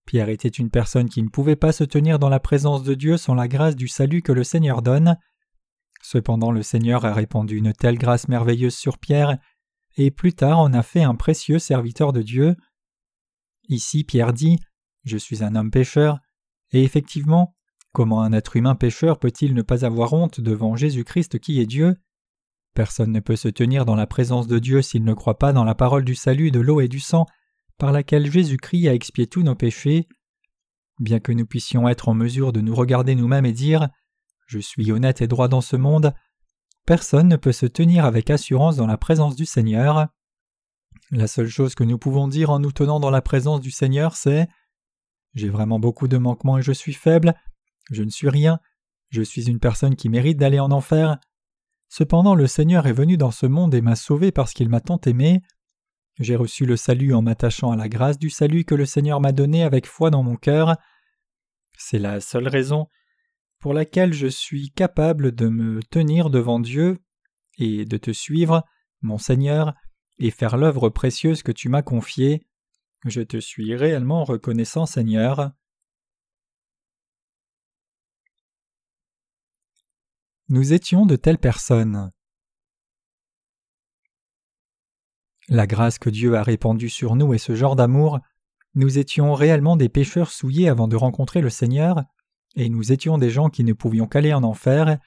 Pierre 0.05 0.29
était 0.29 0.49
une 0.49 0.69
personne 0.69 1.07
qui 1.07 1.21
ne 1.23 1.29
pouvait 1.29 1.55
pas 1.55 1.71
se 1.71 1.83
tenir 1.83 2.19
dans 2.19 2.29
la 2.29 2.39
présence 2.39 2.83
de 2.83 2.93
Dieu 2.93 3.17
sans 3.17 3.35
la 3.35 3.47
grâce 3.47 3.75
du 3.75 3.87
salut 3.87 4.21
que 4.21 4.31
le 4.31 4.43
Seigneur 4.43 4.81
donne. 4.81 5.17
Cependant 6.13 6.51
le 6.51 6.61
Seigneur 6.61 7.05
a 7.05 7.13
répandu 7.15 7.57
une 7.57 7.73
telle 7.73 7.97
grâce 7.97 8.27
merveilleuse 8.27 8.75
sur 8.75 8.99
Pierre, 8.99 9.39
et 9.97 10.11
plus 10.11 10.33
tard 10.33 10.59
en 10.59 10.71
a 10.71 10.83
fait 10.83 11.01
un 11.01 11.15
précieux 11.15 11.57
serviteur 11.57 12.13
de 12.13 12.21
Dieu. 12.21 12.55
Ici 13.67 14.03
Pierre 14.03 14.31
dit 14.31 14.59
Je 15.05 15.17
suis 15.17 15.43
un 15.43 15.55
homme 15.55 15.71
pécheur, 15.71 16.19
et 16.71 16.83
effectivement, 16.83 17.55
comment 17.93 18.21
un 18.21 18.31
être 18.31 18.55
humain 18.55 18.75
pécheur 18.75 19.17
peut-il 19.17 19.55
ne 19.55 19.63
pas 19.63 19.85
avoir 19.85 20.13
honte 20.13 20.39
devant 20.39 20.75
Jésus-Christ 20.75 21.39
qui 21.39 21.59
est 21.59 21.65
Dieu? 21.65 21.95
Personne 22.75 23.11
ne 23.11 23.19
peut 23.19 23.35
se 23.35 23.49
tenir 23.49 23.83
dans 23.83 23.95
la 23.95 24.05
présence 24.05 24.45
de 24.45 24.59
Dieu 24.59 24.83
s'il 24.83 25.05
ne 25.05 25.15
croit 25.15 25.39
pas 25.39 25.51
dans 25.51 25.63
la 25.63 25.73
parole 25.73 26.05
du 26.05 26.13
salut 26.13 26.51
de 26.51 26.59
l'eau 26.59 26.79
et 26.79 26.87
du 26.87 26.99
sang 26.99 27.25
par 27.79 27.91
laquelle 27.91 28.31
Jésus-Christ 28.31 28.87
a 28.87 28.93
expié 28.93 29.25
tous 29.25 29.41
nos 29.41 29.55
péchés. 29.55 30.07
Bien 30.99 31.19
que 31.19 31.31
nous 31.31 31.47
puissions 31.47 31.89
être 31.89 32.07
en 32.07 32.13
mesure 32.13 32.53
de 32.53 32.61
nous 32.61 32.75
regarder 32.75 33.15
nous-mêmes 33.15 33.47
et 33.47 33.51
dire 33.51 33.89
je 34.53 34.59
suis 34.59 34.91
honnête 34.91 35.21
et 35.21 35.27
droit 35.27 35.47
dans 35.47 35.61
ce 35.61 35.75
monde. 35.75 36.13
Personne 36.85 37.27
ne 37.27 37.37
peut 37.37 37.51
se 37.51 37.65
tenir 37.65 38.05
avec 38.05 38.29
assurance 38.29 38.75
dans 38.75 38.85
la 38.85 38.97
présence 38.97 39.35
du 39.35 39.47
Seigneur. 39.47 40.09
La 41.09 41.25
seule 41.25 41.47
chose 41.47 41.73
que 41.73 41.83
nous 41.83 41.97
pouvons 41.97 42.27
dire 42.27 42.51
en 42.51 42.59
nous 42.59 42.71
tenant 42.71 42.99
dans 42.99 43.09
la 43.09 43.23
présence 43.23 43.61
du 43.61 43.71
Seigneur, 43.71 44.15
c'est 44.15 44.47
J'ai 45.33 45.49
vraiment 45.49 45.79
beaucoup 45.79 46.07
de 46.07 46.17
manquements 46.17 46.59
et 46.59 46.61
je 46.61 46.71
suis 46.71 46.93
faible, 46.93 47.33
je 47.89 48.03
ne 48.03 48.11
suis 48.11 48.29
rien, 48.29 48.59
je 49.09 49.23
suis 49.23 49.49
une 49.49 49.59
personne 49.59 49.95
qui 49.95 50.07
mérite 50.07 50.37
d'aller 50.37 50.59
en 50.59 50.71
enfer. 50.71 51.17
Cependant 51.89 52.35
le 52.35 52.45
Seigneur 52.45 52.85
est 52.85 52.93
venu 52.93 53.17
dans 53.17 53.31
ce 53.31 53.47
monde 53.47 53.73
et 53.73 53.81
m'a 53.81 53.95
sauvé 53.95 54.31
parce 54.31 54.53
qu'il 54.53 54.69
m'a 54.69 54.81
tant 54.81 55.01
aimé. 55.07 55.41
J'ai 56.19 56.35
reçu 56.35 56.67
le 56.67 56.77
salut 56.77 57.15
en 57.15 57.23
m'attachant 57.23 57.71
à 57.71 57.75
la 57.75 57.89
grâce 57.89 58.19
du 58.19 58.29
salut 58.29 58.65
que 58.65 58.75
le 58.75 58.85
Seigneur 58.85 59.19
m'a 59.19 59.31
donné 59.31 59.63
avec 59.63 59.87
foi 59.87 60.11
dans 60.11 60.21
mon 60.21 60.35
cœur. 60.35 60.77
C'est 61.75 61.97
la 61.97 62.19
seule 62.19 62.47
raison 62.47 62.87
pour 63.63 63.73
laquelle 63.73 64.11
je 64.11 64.27
suis 64.27 64.71
capable 64.71 65.33
de 65.33 65.47
me 65.47 65.81
tenir 65.83 66.29
devant 66.29 66.59
Dieu 66.59 67.01
et 67.57 67.85
de 67.85 67.95
te 67.95 68.11
suivre, 68.11 68.65
mon 68.99 69.17
Seigneur, 69.17 69.73
et 70.19 70.31
faire 70.31 70.57
l'œuvre 70.57 70.89
précieuse 70.89 71.43
que 71.43 71.53
tu 71.53 71.69
m'as 71.69 71.81
confiée. 71.81 72.45
Je 73.05 73.21
te 73.21 73.39
suis 73.39 73.73
réellement 73.73 74.25
reconnaissant, 74.25 74.85
Seigneur. 74.85 75.53
Nous 80.49 80.73
étions 80.73 81.05
de 81.05 81.15
telles 81.15 81.39
personnes. 81.39 82.11
La 85.47 85.67
grâce 85.67 85.99
que 85.99 86.09
Dieu 86.09 86.35
a 86.35 86.43
répandue 86.43 86.89
sur 86.89 87.15
nous 87.15 87.33
et 87.33 87.37
ce 87.37 87.55
genre 87.55 87.77
d'amour, 87.77 88.19
nous 88.75 88.97
étions 88.97 89.33
réellement 89.33 89.77
des 89.77 89.87
pécheurs 89.87 90.31
souillés 90.31 90.67
avant 90.67 90.89
de 90.89 90.97
rencontrer 90.97 91.39
le 91.39 91.49
Seigneur, 91.49 92.03
et 92.55 92.69
nous 92.69 92.91
étions 92.91 93.17
des 93.17 93.29
gens 93.29 93.49
qui 93.49 93.63
ne 93.63 93.73
pouvions 93.73 94.07
qu'aller 94.07 94.33
en 94.33 94.43
enfer, 94.43 94.97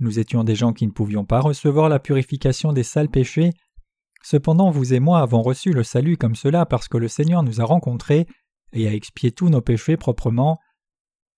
nous 0.00 0.18
étions 0.18 0.44
des 0.44 0.56
gens 0.56 0.72
qui 0.72 0.86
ne 0.86 0.92
pouvions 0.92 1.24
pas 1.24 1.40
recevoir 1.40 1.88
la 1.88 1.98
purification 1.98 2.72
des 2.72 2.82
sales 2.82 3.08
péchés, 3.08 3.50
cependant 4.22 4.70
vous 4.70 4.92
et 4.92 5.00
moi 5.00 5.20
avons 5.20 5.42
reçu 5.42 5.72
le 5.72 5.82
salut 5.84 6.16
comme 6.16 6.34
cela 6.34 6.66
parce 6.66 6.88
que 6.88 6.98
le 6.98 7.08
Seigneur 7.08 7.42
nous 7.42 7.60
a 7.60 7.64
rencontrés 7.64 8.26
et 8.72 8.88
a 8.88 8.92
expié 8.92 9.30
tous 9.30 9.48
nos 9.48 9.60
péchés 9.60 9.96
proprement. 9.96 10.58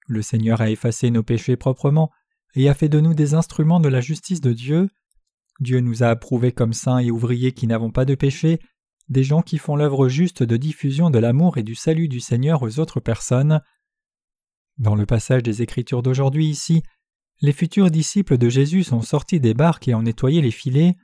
Le 0.09 0.23
Seigneur 0.23 0.61
a 0.61 0.71
effacé 0.71 1.11
nos 1.11 1.23
péchés 1.23 1.57
proprement 1.57 2.11
et 2.55 2.69
a 2.69 2.75
fait 2.75 2.89
de 2.89 3.01
nous 3.01 3.15
des 3.15 3.35
instruments 3.35 3.81
de 3.81 3.89
la 3.89 4.01
justice 4.01 4.41
de 4.41 4.53
Dieu. 4.53 4.89
Dieu 5.61 5.81
nous 5.81 6.03
a 6.03 6.09
approuvés 6.09 6.53
comme 6.53 6.73
saints 6.73 6.99
et 6.99 7.11
ouvriers 7.11 7.53
qui 7.53 7.67
n'avons 7.67 7.91
pas 7.91 8.05
de 8.05 8.15
péché, 8.15 8.59
des 9.09 9.23
gens 9.23 9.43
qui 9.43 9.59
font 9.59 9.77
l'œuvre 9.77 10.09
juste 10.09 10.43
de 10.43 10.57
diffusion 10.57 11.11
de 11.11 11.19
l'amour 11.19 11.59
et 11.59 11.63
du 11.63 11.75
salut 11.75 12.09
du 12.09 12.21
Seigneur 12.21 12.63
aux 12.63 12.79
autres 12.79 13.01
personnes. 13.01 13.61
Dans 14.79 14.95
le 14.95 15.07
passage 15.07 15.43
des 15.43 15.63
Écritures 15.63 16.03
d'aujourd'hui 16.03 16.47
ici, 16.47 16.83
les 17.41 17.53
futurs 17.53 17.91
disciples 17.91 18.37
de 18.37 18.49
Jésus 18.49 18.83
sont 18.83 19.01
sortis 19.01 19.41
des 19.41 19.55
barques 19.55 19.89
et 19.89 19.95
ont 19.95 20.03
nettoyé 20.03 20.43
les 20.43 20.51
filets. 20.51 20.97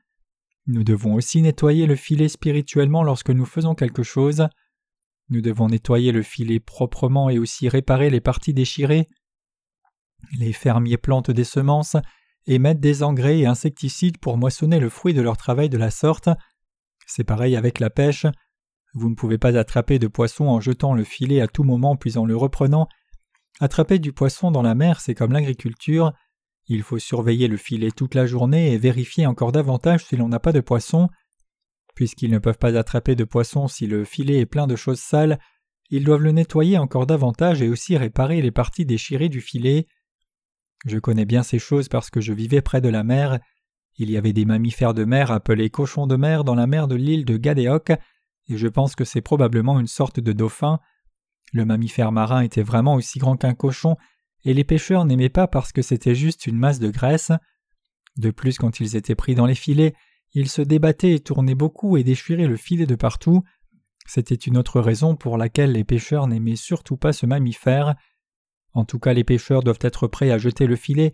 Nous 0.66 0.84
devons 0.84 1.14
aussi 1.14 1.42
nettoyer 1.42 1.86
le 1.86 1.96
filet 1.96 2.28
spirituellement 2.28 3.02
lorsque 3.02 3.30
nous 3.30 3.46
faisons 3.46 3.74
quelque 3.74 4.02
chose. 4.02 4.46
Nous 5.30 5.40
devons 5.40 5.68
nettoyer 5.68 6.12
le 6.12 6.22
filet 6.22 6.60
proprement 6.60 7.30
et 7.30 7.38
aussi 7.38 7.68
réparer 7.68 8.10
les 8.10 8.20
parties 8.20 8.54
déchirées. 8.54 9.08
Les 10.38 10.52
fermiers 10.52 10.98
plantent 10.98 11.30
des 11.30 11.44
semences 11.44 11.96
et 12.46 12.58
mettent 12.58 12.80
des 12.80 13.02
engrais 13.02 13.38
et 13.38 13.46
insecticides 13.46 14.18
pour 14.18 14.36
moissonner 14.36 14.80
le 14.80 14.88
fruit 14.88 15.14
de 15.14 15.22
leur 15.22 15.36
travail 15.36 15.68
de 15.68 15.78
la 15.78 15.90
sorte. 15.90 16.28
C'est 17.06 17.24
pareil 17.24 17.56
avec 17.56 17.80
la 17.80 17.90
pêche. 17.90 18.26
Vous 18.94 19.08
ne 19.08 19.14
pouvez 19.14 19.38
pas 19.38 19.56
attraper 19.56 19.98
de 19.98 20.08
poisson 20.08 20.46
en 20.46 20.60
jetant 20.60 20.92
le 20.92 21.04
filet 21.04 21.40
à 21.40 21.48
tout 21.48 21.64
moment 21.64 21.96
puis 21.96 22.18
en 22.18 22.26
le 22.26 22.36
reprenant 22.36 22.88
Attraper 23.60 23.98
du 23.98 24.12
poisson 24.12 24.50
dans 24.50 24.62
la 24.62 24.74
mer, 24.74 25.00
c'est 25.00 25.14
comme 25.14 25.32
l'agriculture. 25.32 26.12
Il 26.66 26.82
faut 26.82 26.98
surveiller 26.98 27.48
le 27.48 27.56
filet 27.56 27.90
toute 27.90 28.14
la 28.14 28.26
journée 28.26 28.72
et 28.72 28.78
vérifier 28.78 29.26
encore 29.26 29.52
davantage 29.52 30.04
si 30.04 30.16
l'on 30.16 30.28
n'a 30.28 30.40
pas 30.40 30.52
de 30.52 30.60
poisson. 30.60 31.08
Puisqu'ils 31.94 32.30
ne 32.30 32.38
peuvent 32.38 32.58
pas 32.58 32.76
attraper 32.76 33.14
de 33.14 33.24
poisson 33.24 33.68
si 33.68 33.86
le 33.86 34.04
filet 34.04 34.38
est 34.38 34.46
plein 34.46 34.66
de 34.66 34.76
choses 34.76 35.00
sales, 35.00 35.38
ils 35.90 36.04
doivent 36.04 36.22
le 36.22 36.32
nettoyer 36.32 36.78
encore 36.78 37.06
davantage 37.06 37.60
et 37.60 37.68
aussi 37.68 37.98
réparer 37.98 38.40
les 38.40 38.50
parties 38.50 38.86
déchirées 38.86 39.28
du 39.28 39.42
filet. 39.42 39.86
Je 40.86 40.98
connais 40.98 41.26
bien 41.26 41.42
ces 41.42 41.58
choses 41.58 41.88
parce 41.88 42.08
que 42.08 42.20
je 42.20 42.32
vivais 42.32 42.62
près 42.62 42.80
de 42.80 42.88
la 42.88 43.04
mer. 43.04 43.38
Il 43.96 44.10
y 44.10 44.16
avait 44.16 44.32
des 44.32 44.46
mammifères 44.46 44.94
de 44.94 45.04
mer 45.04 45.30
appelés 45.30 45.68
cochons 45.68 46.06
de 46.06 46.16
mer 46.16 46.44
dans 46.44 46.54
la 46.54 46.66
mer 46.66 46.88
de 46.88 46.94
l'île 46.94 47.26
de 47.26 47.36
Gadéoc, 47.36 47.90
et 47.90 48.56
je 48.56 48.68
pense 48.68 48.94
que 48.94 49.04
c'est 49.04 49.20
probablement 49.20 49.78
une 49.78 49.86
sorte 49.86 50.18
de 50.18 50.32
dauphin. 50.32 50.80
Le 51.52 51.64
mammifère 51.64 52.12
marin 52.12 52.40
était 52.40 52.62
vraiment 52.62 52.94
aussi 52.94 53.18
grand 53.18 53.36
qu'un 53.36 53.54
cochon, 53.54 53.96
et 54.44 54.54
les 54.54 54.64
pêcheurs 54.64 55.04
n'aimaient 55.04 55.28
pas 55.28 55.46
parce 55.46 55.72
que 55.72 55.82
c'était 55.82 56.14
juste 56.14 56.46
une 56.46 56.58
masse 56.58 56.80
de 56.80 56.90
graisse. 56.90 57.30
De 58.16 58.30
plus, 58.30 58.58
quand 58.58 58.80
ils 58.80 58.96
étaient 58.96 59.14
pris 59.14 59.34
dans 59.34 59.46
les 59.46 59.54
filets, 59.54 59.94
ils 60.34 60.48
se 60.48 60.62
débattaient 60.62 61.14
et 61.14 61.20
tournaient 61.20 61.54
beaucoup 61.54 61.96
et 61.96 62.04
déchiraient 62.04 62.46
le 62.46 62.56
filet 62.56 62.86
de 62.86 62.94
partout. 62.94 63.42
C'était 64.06 64.34
une 64.34 64.56
autre 64.56 64.80
raison 64.80 65.14
pour 65.14 65.36
laquelle 65.36 65.72
les 65.72 65.84
pêcheurs 65.84 66.26
n'aimaient 66.26 66.56
surtout 66.56 66.96
pas 66.96 67.12
ce 67.12 67.26
mammifère. 67.26 67.94
En 68.72 68.84
tout 68.84 68.98
cas, 68.98 69.12
les 69.12 69.24
pêcheurs 69.24 69.62
doivent 69.62 69.78
être 69.82 70.08
prêts 70.08 70.30
à 70.30 70.38
jeter 70.38 70.66
le 70.66 70.76
filet, 70.76 71.12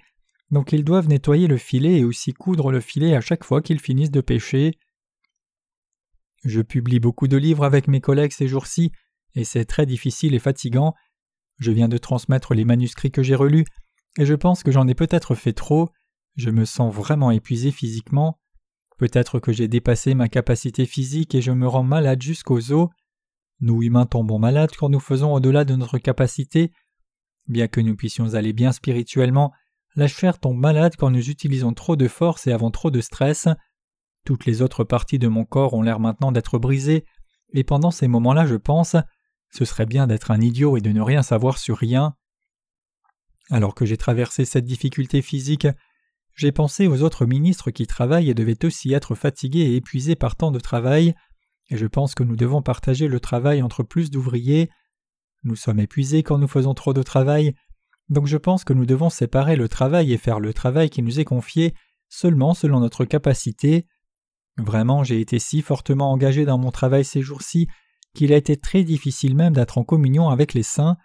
donc 0.50 0.72
ils 0.72 0.84
doivent 0.84 1.08
nettoyer 1.08 1.48
le 1.48 1.58
filet 1.58 1.98
et 1.98 2.04
aussi 2.04 2.32
coudre 2.32 2.70
le 2.70 2.80
filet 2.80 3.14
à 3.14 3.20
chaque 3.20 3.44
fois 3.44 3.60
qu'ils 3.60 3.80
finissent 3.80 4.12
de 4.12 4.20
pêcher. 4.20 4.78
Je 6.44 6.62
publie 6.62 7.00
beaucoup 7.00 7.28
de 7.28 7.36
livres 7.36 7.64
avec 7.64 7.88
mes 7.88 8.00
collègues 8.00 8.32
ces 8.32 8.48
jours-ci, 8.48 8.92
et 9.34 9.44
c'est 9.44 9.64
très 9.64 9.86
difficile 9.86 10.34
et 10.34 10.38
fatigant. 10.38 10.94
Je 11.58 11.72
viens 11.72 11.88
de 11.88 11.98
transmettre 11.98 12.54
les 12.54 12.64
manuscrits 12.64 13.10
que 13.10 13.22
j'ai 13.22 13.34
relus, 13.34 13.64
et 14.18 14.26
je 14.26 14.34
pense 14.34 14.62
que 14.62 14.70
j'en 14.70 14.88
ai 14.88 14.94
peut-être 14.94 15.34
fait 15.34 15.52
trop, 15.52 15.90
je 16.36 16.50
me 16.50 16.64
sens 16.64 16.94
vraiment 16.94 17.30
épuisé 17.30 17.70
physiquement. 17.70 18.38
Peut-être 18.96 19.40
que 19.40 19.52
j'ai 19.52 19.68
dépassé 19.68 20.14
ma 20.14 20.28
capacité 20.28 20.86
physique 20.86 21.34
et 21.34 21.42
je 21.42 21.52
me 21.52 21.66
rends 21.66 21.82
malade 21.82 22.22
jusqu'aux 22.22 22.72
os. 22.72 22.88
Nous 23.60 23.82
humains 23.82 24.06
tombons 24.06 24.38
malades 24.38 24.72
quand 24.76 24.88
nous 24.88 25.00
faisons 25.00 25.32
au-delà 25.32 25.64
de 25.64 25.74
notre 25.74 25.98
capacité. 25.98 26.72
Bien 27.46 27.66
que 27.66 27.80
nous 27.80 27.96
puissions 27.96 28.34
aller 28.34 28.52
bien 28.52 28.72
spirituellement, 28.72 29.52
la 29.96 30.06
chair 30.06 30.38
tombe 30.38 30.58
malade 30.58 30.94
quand 30.96 31.10
nous 31.10 31.28
utilisons 31.28 31.72
trop 31.72 31.96
de 31.96 32.06
force 32.06 32.46
et 32.46 32.52
avons 32.52 32.70
trop 32.70 32.90
de 32.90 33.00
stress. 33.00 33.48
Toutes 34.24 34.46
les 34.46 34.62
autres 34.62 34.84
parties 34.84 35.18
de 35.18 35.28
mon 35.28 35.44
corps 35.44 35.74
ont 35.74 35.82
l'air 35.82 35.98
maintenant 35.98 36.30
d'être 36.30 36.58
brisées, 36.58 37.04
et 37.52 37.64
pendant 37.64 37.90
ces 37.90 38.06
moments-là 38.06 38.46
je 38.46 38.56
pense 38.56 38.94
ce 39.50 39.64
serait 39.64 39.86
bien 39.86 40.06
d'être 40.06 40.30
un 40.30 40.40
idiot 40.40 40.76
et 40.76 40.80
de 40.80 40.90
ne 40.90 41.00
rien 41.00 41.22
savoir 41.22 41.58
sur 41.58 41.78
rien. 41.78 42.14
Alors 43.50 43.74
que 43.74 43.86
j'ai 43.86 43.96
traversé 43.96 44.44
cette 44.44 44.64
difficulté 44.64 45.22
physique, 45.22 45.66
j'ai 46.34 46.52
pensé 46.52 46.86
aux 46.86 47.02
autres 47.02 47.26
ministres 47.26 47.70
qui 47.70 47.86
travaillent 47.86 48.30
et 48.30 48.34
devaient 48.34 48.64
aussi 48.64 48.92
être 48.92 49.14
fatigués 49.14 49.60
et 49.60 49.76
épuisés 49.76 50.16
par 50.16 50.36
tant 50.36 50.50
de 50.50 50.60
travail, 50.60 51.14
et 51.70 51.76
je 51.76 51.86
pense 51.86 52.14
que 52.14 52.22
nous 52.22 52.36
devons 52.36 52.62
partager 52.62 53.08
le 53.08 53.20
travail 53.20 53.62
entre 53.62 53.82
plus 53.82 54.10
d'ouvriers. 54.10 54.70
Nous 55.42 55.56
sommes 55.56 55.80
épuisés 55.80 56.22
quand 56.22 56.38
nous 56.38 56.48
faisons 56.48 56.74
trop 56.74 56.92
de 56.92 57.02
travail, 57.02 57.54
donc 58.08 58.26
je 58.26 58.36
pense 58.36 58.64
que 58.64 58.72
nous 58.72 58.86
devons 58.86 59.10
séparer 59.10 59.56
le 59.56 59.68
travail 59.68 60.12
et 60.12 60.18
faire 60.18 60.40
le 60.40 60.54
travail 60.54 60.90
qui 60.90 61.02
nous 61.02 61.20
est 61.20 61.24
confié 61.24 61.74
seulement 62.08 62.54
selon 62.54 62.80
notre 62.80 63.04
capacité. 63.04 63.86
Vraiment, 64.56 65.04
j'ai 65.04 65.20
été 65.20 65.38
si 65.38 65.62
fortement 65.62 66.10
engagé 66.10 66.44
dans 66.44 66.58
mon 66.58 66.70
travail 66.70 67.04
ces 67.04 67.20
jours-ci 67.20 67.68
qu'il 68.18 68.32
a 68.32 68.36
été 68.36 68.56
très 68.56 68.82
difficile 68.82 69.36
même 69.36 69.52
d'être 69.52 69.78
en 69.78 69.84
communion 69.84 70.28
avec 70.28 70.52
les 70.52 70.64
saints. 70.64 70.96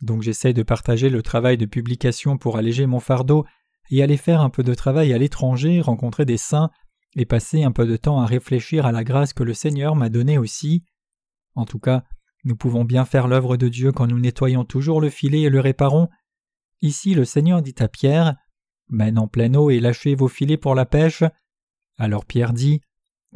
Donc 0.00 0.22
j'essaie 0.22 0.52
de 0.52 0.64
partager 0.64 1.08
le 1.08 1.22
travail 1.22 1.56
de 1.56 1.66
publication 1.66 2.36
pour 2.36 2.56
alléger 2.56 2.84
mon 2.86 2.98
fardeau 2.98 3.46
et 3.92 4.02
aller 4.02 4.16
faire 4.16 4.40
un 4.40 4.50
peu 4.50 4.64
de 4.64 4.74
travail 4.74 5.12
à 5.12 5.18
l'étranger, 5.18 5.80
rencontrer 5.80 6.24
des 6.24 6.36
saints 6.36 6.70
et 7.14 7.26
passer 7.26 7.62
un 7.62 7.70
peu 7.70 7.86
de 7.86 7.96
temps 7.96 8.20
à 8.20 8.26
réfléchir 8.26 8.86
à 8.86 8.90
la 8.90 9.04
grâce 9.04 9.32
que 9.32 9.44
le 9.44 9.54
Seigneur 9.54 9.94
m'a 9.94 10.08
donnée 10.08 10.36
aussi. 10.36 10.82
En 11.54 11.64
tout 11.64 11.78
cas, 11.78 12.02
nous 12.42 12.56
pouvons 12.56 12.84
bien 12.84 13.04
faire 13.04 13.28
l'œuvre 13.28 13.56
de 13.56 13.68
Dieu 13.68 13.92
quand 13.92 14.08
nous 14.08 14.18
nettoyons 14.18 14.64
toujours 14.64 15.00
le 15.00 15.10
filet 15.10 15.42
et 15.42 15.48
le 15.48 15.60
réparons. 15.60 16.08
Ici, 16.80 17.14
le 17.14 17.24
Seigneur 17.24 17.62
dit 17.62 17.76
à 17.78 17.86
Pierre 17.86 18.34
Mène 18.88 19.20
en 19.20 19.28
pleine 19.28 19.56
eau 19.56 19.70
et 19.70 19.78
lâchez 19.78 20.16
vos 20.16 20.26
filets 20.26 20.56
pour 20.56 20.74
la 20.74 20.86
pêche. 20.86 21.22
Alors 21.98 22.24
Pierre 22.24 22.52
dit 22.52 22.80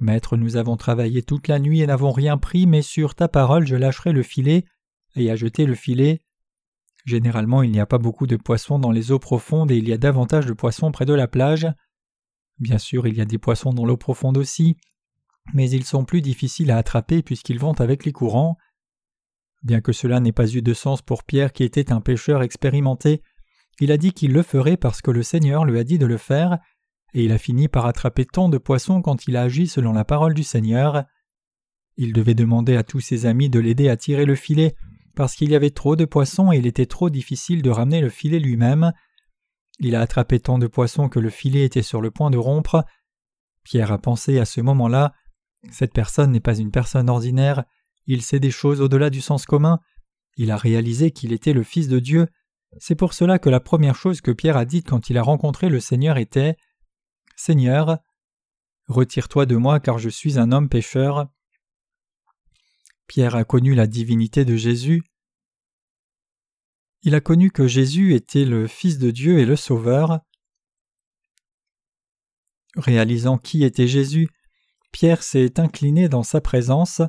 Maître, 0.01 0.37
nous 0.37 0.57
avons 0.57 0.77
travaillé 0.77 1.23
toute 1.23 1.49
la 1.49 1.59
nuit 1.59 1.81
et 1.81 1.87
n'avons 1.87 2.13
rien 2.13 2.37
pris, 2.37 2.67
mais 2.67 2.83
sur 2.83 3.15
ta 3.15 3.29
parole 3.29 3.67
je 3.67 3.77
lâcherai 3.77 4.13
le 4.13 4.23
filet, 4.23 4.65
et 5.15 5.31
a 5.31 5.37
jeté 5.37 5.65
le 5.65 5.75
filet. 5.75 6.23
Généralement 7.07 7.63
il 7.63 7.71
n'y 7.71 7.81
a 7.81 7.87
pas 7.87 7.99
beaucoup 7.99 8.27
de 8.27 8.37
poissons 8.37 8.79
dans 8.79 8.91
les 8.91 9.11
eaux 9.11 9.19
profondes 9.19 9.71
et 9.71 9.77
il 9.77 9.89
y 9.89 9.93
a 9.93 9.99
davantage 9.99 10.45
de 10.45 10.53
poissons 10.53 10.93
près 10.93 11.07
de 11.07 11.15
la 11.15 11.29
plage. 11.29 11.67
Bien 12.59 12.79
sûr 12.79 13.07
il 13.07 13.17
y 13.17 13.21
a 13.21 13.25
des 13.25 13.39
poissons 13.39 13.73
dans 13.73 13.87
l'eau 13.87 13.97
profonde 13.97 14.37
aussi, 14.37 14.77
mais 15.55 15.71
ils 15.71 15.85
sont 15.85 16.05
plus 16.05 16.21
difficiles 16.21 16.71
à 16.71 16.77
attraper 16.77 17.23
puisqu'ils 17.23 17.59
vont 17.59 17.81
avec 17.81 18.05
les 18.05 18.13
courants. 18.13 18.59
Bien 19.63 19.81
que 19.81 19.93
cela 19.93 20.21
n'ait 20.21 20.33
pas 20.33 20.49
eu 20.49 20.61
de 20.61 20.75
sens 20.75 21.01
pour 21.01 21.25
Pierre 21.25 21.53
qui 21.53 21.65
était 21.65 21.91
un 21.93 22.01
pêcheur 22.01 22.43
expérimenté, 22.43 23.23
il 23.81 23.93
a 23.93 23.97
dit 23.97 24.13
qu'il 24.13 24.33
le 24.33 24.43
ferait 24.43 24.77
parce 24.77 25.01
que 25.01 25.11
le 25.11 25.23
Seigneur 25.23 25.65
lui 25.65 25.79
a 25.79 25.85
dit 25.85 25.99
de 25.99 26.07
le 26.07 26.19
faire, 26.19 26.59
et 27.17 27.25
il 27.25 27.33
a 27.33 27.39
fini 27.39 27.67
par 27.67 27.87
attraper 27.87 28.27
tant 28.27 28.51
de 28.51 28.59
poissons 28.59 29.01
quand 29.01 29.27
il 29.27 29.39
a 29.39 29.43
agi 29.45 29.69
selon 29.69 29.95
la 29.95 30.05
parole 30.05 30.35
du 30.35 30.43
Seigneur. 30.43 31.05
Il 31.97 32.13
devait 32.13 32.35
demander 32.35 32.77
à 32.77 32.83
tous 32.83 33.01
ses 33.01 33.25
amis 33.25 33.49
de 33.49 33.59
l'aider 33.59 33.89
à 33.89 33.97
tirer 33.97 34.27
le 34.27 34.35
filet, 34.35 34.77
parce 35.15 35.35
qu'il 35.35 35.51
y 35.51 35.55
avait 35.55 35.71
trop 35.71 35.97
de 35.97 36.05
poissons 36.05 36.53
et 36.53 36.59
il 36.59 36.67
était 36.67 36.85
trop 36.85 37.09
difficile 37.09 37.63
de 37.63 37.71
ramener 37.71 38.03
le 38.03 38.11
filet 38.11 38.39
lui-même. 38.39 38.93
Il 39.79 39.95
a 39.95 40.03
attrapé 40.03 40.41
tant 40.41 40.59
de 40.59 40.67
poissons 40.67 41.09
que 41.09 41.19
le 41.19 41.31
filet 41.31 41.65
était 41.65 41.81
sur 41.81 42.03
le 42.03 42.11
point 42.11 42.29
de 42.29 42.37
rompre. 42.37 42.85
Pierre 43.65 43.93
a 43.93 43.99
pensé 43.99 44.39
à 44.39 44.45
ce 44.45 44.61
moment-là 44.61 45.15
Cette 45.71 45.95
personne 45.95 46.33
n'est 46.33 46.41
pas 46.41 46.59
une 46.59 46.71
personne 46.71 47.09
ordinaire, 47.09 47.65
il 48.05 48.21
sait 48.21 48.41
des 48.41 48.51
choses 48.51 48.83
au-delà 48.83 49.09
du 49.09 49.23
sens 49.23 49.47
commun, 49.47 49.81
il 50.37 50.51
a 50.51 50.59
réalisé 50.59 51.13
qu'il 51.13 51.33
était 51.33 51.55
le 51.55 51.63
Fils 51.63 51.89
de 51.89 51.99
Dieu. 51.99 52.29
C'est 52.77 52.95
pour 52.95 53.15
cela 53.15 53.39
que 53.39 53.49
la 53.49 53.61
première 53.61 53.95
chose 53.95 54.21
que 54.21 54.33
Pierre 54.33 54.59
a 54.59 54.67
dite 54.67 54.87
quand 54.87 55.09
il 55.09 55.17
a 55.17 55.23
rencontré 55.23 55.71
le 55.71 55.81
Seigneur 55.81 56.19
était 56.19 56.59
Seigneur, 57.37 57.99
retire-toi 58.89 59.47
de 59.47 59.57
moi 59.57 59.79
car 59.79 59.99
je 59.99 60.09
suis 60.09 60.39
un 60.39 60.51
homme 60.53 60.69
pécheur. 60.69 61.29
Pierre 63.07 63.37
a 63.37 63.45
connu 63.45 63.75
la 63.75 63.87
divinité 63.87 64.45
de 64.45 64.57
Jésus. 64.57 65.03
Il 67.03 67.15
a 67.15 67.21
connu 67.21 67.53
que 67.53 67.69
Jésus 67.69 68.15
était 68.15 68.45
le 68.45 68.67
Fils 68.67 68.99
de 68.99 69.11
Dieu 69.11 69.39
et 69.39 69.45
le 69.45 69.55
Sauveur. 69.55 70.21
Réalisant 72.75 73.39
qui 73.39 73.63
était 73.63 73.87
Jésus, 73.87 74.29
Pierre 74.91 75.23
s'est 75.23 75.61
incliné 75.61 76.09
dans 76.09 76.23
sa 76.23 76.41
présence, 76.41 77.01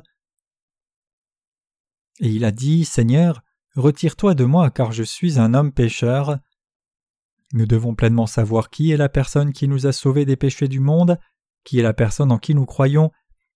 et 2.20 2.28
il 2.28 2.44
a 2.44 2.50
dit 2.50 2.84
Seigneur, 2.84 3.42
retire-toi 3.74 4.34
de 4.34 4.44
moi 4.44 4.70
car 4.70 4.92
je 4.92 5.02
suis 5.02 5.38
un 5.38 5.54
homme 5.54 5.72
pécheur. 5.72 6.38
Nous 7.52 7.66
devons 7.66 7.94
pleinement 7.94 8.26
savoir 8.26 8.70
qui 8.70 8.90
est 8.90 8.96
la 8.96 9.08
personne 9.08 9.52
qui 9.52 9.68
nous 9.68 9.86
a 9.86 9.92
sauvés 9.92 10.26
des 10.26 10.36
péchés 10.36 10.68
du 10.68 10.80
monde, 10.80 11.18
qui 11.64 11.78
est 11.78 11.82
la 11.82 11.94
personne 11.94 12.30
en 12.30 12.38
qui 12.38 12.54
nous 12.54 12.66
croyons, 12.66 13.10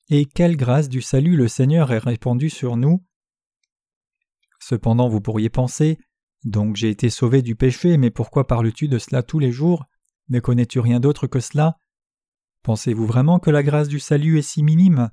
et 0.08 0.26
quelle 0.26 0.56
grâce 0.56 0.88
du 0.88 1.02
salut 1.02 1.37
le 1.37 1.49
Seigneur 1.49 1.92
est 1.92 1.99
répandue 1.99 2.50
sur 2.50 2.76
nous. 2.76 3.04
Cependant 4.61 5.08
vous 5.08 5.20
pourriez 5.20 5.50
penser 5.50 5.99
Donc 6.44 6.76
j'ai 6.76 6.90
été 6.90 7.11
sauvé 7.11 7.42
du 7.42 7.56
péché, 7.56 7.96
mais 7.99 8.11
pourquoi 8.11 8.46
parles-tu 8.46 8.88
de 8.88 8.99
cela 8.99 9.22
tous 9.22 9.38
les 9.38 9.52
jours? 9.52 9.84
Ne 10.28 10.40
connais-tu 10.40 10.80
rien 10.80 11.00
d'autre 11.00 11.26
que 11.26 11.40
cela? 11.40 11.76
Pensez-vous 12.62 13.06
vraiment 13.06 13.38
que 13.38 13.50
la 13.50 13.62
grâce 13.62 13.88
du 13.88 14.00
salut 14.00 14.38
est 14.38 14.42
si 14.42 14.62
minime? 14.62 15.11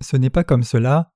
Ce 0.00 0.16
n'est 0.16 0.30
pas 0.30 0.44
comme 0.44 0.64
cela. 0.64 1.12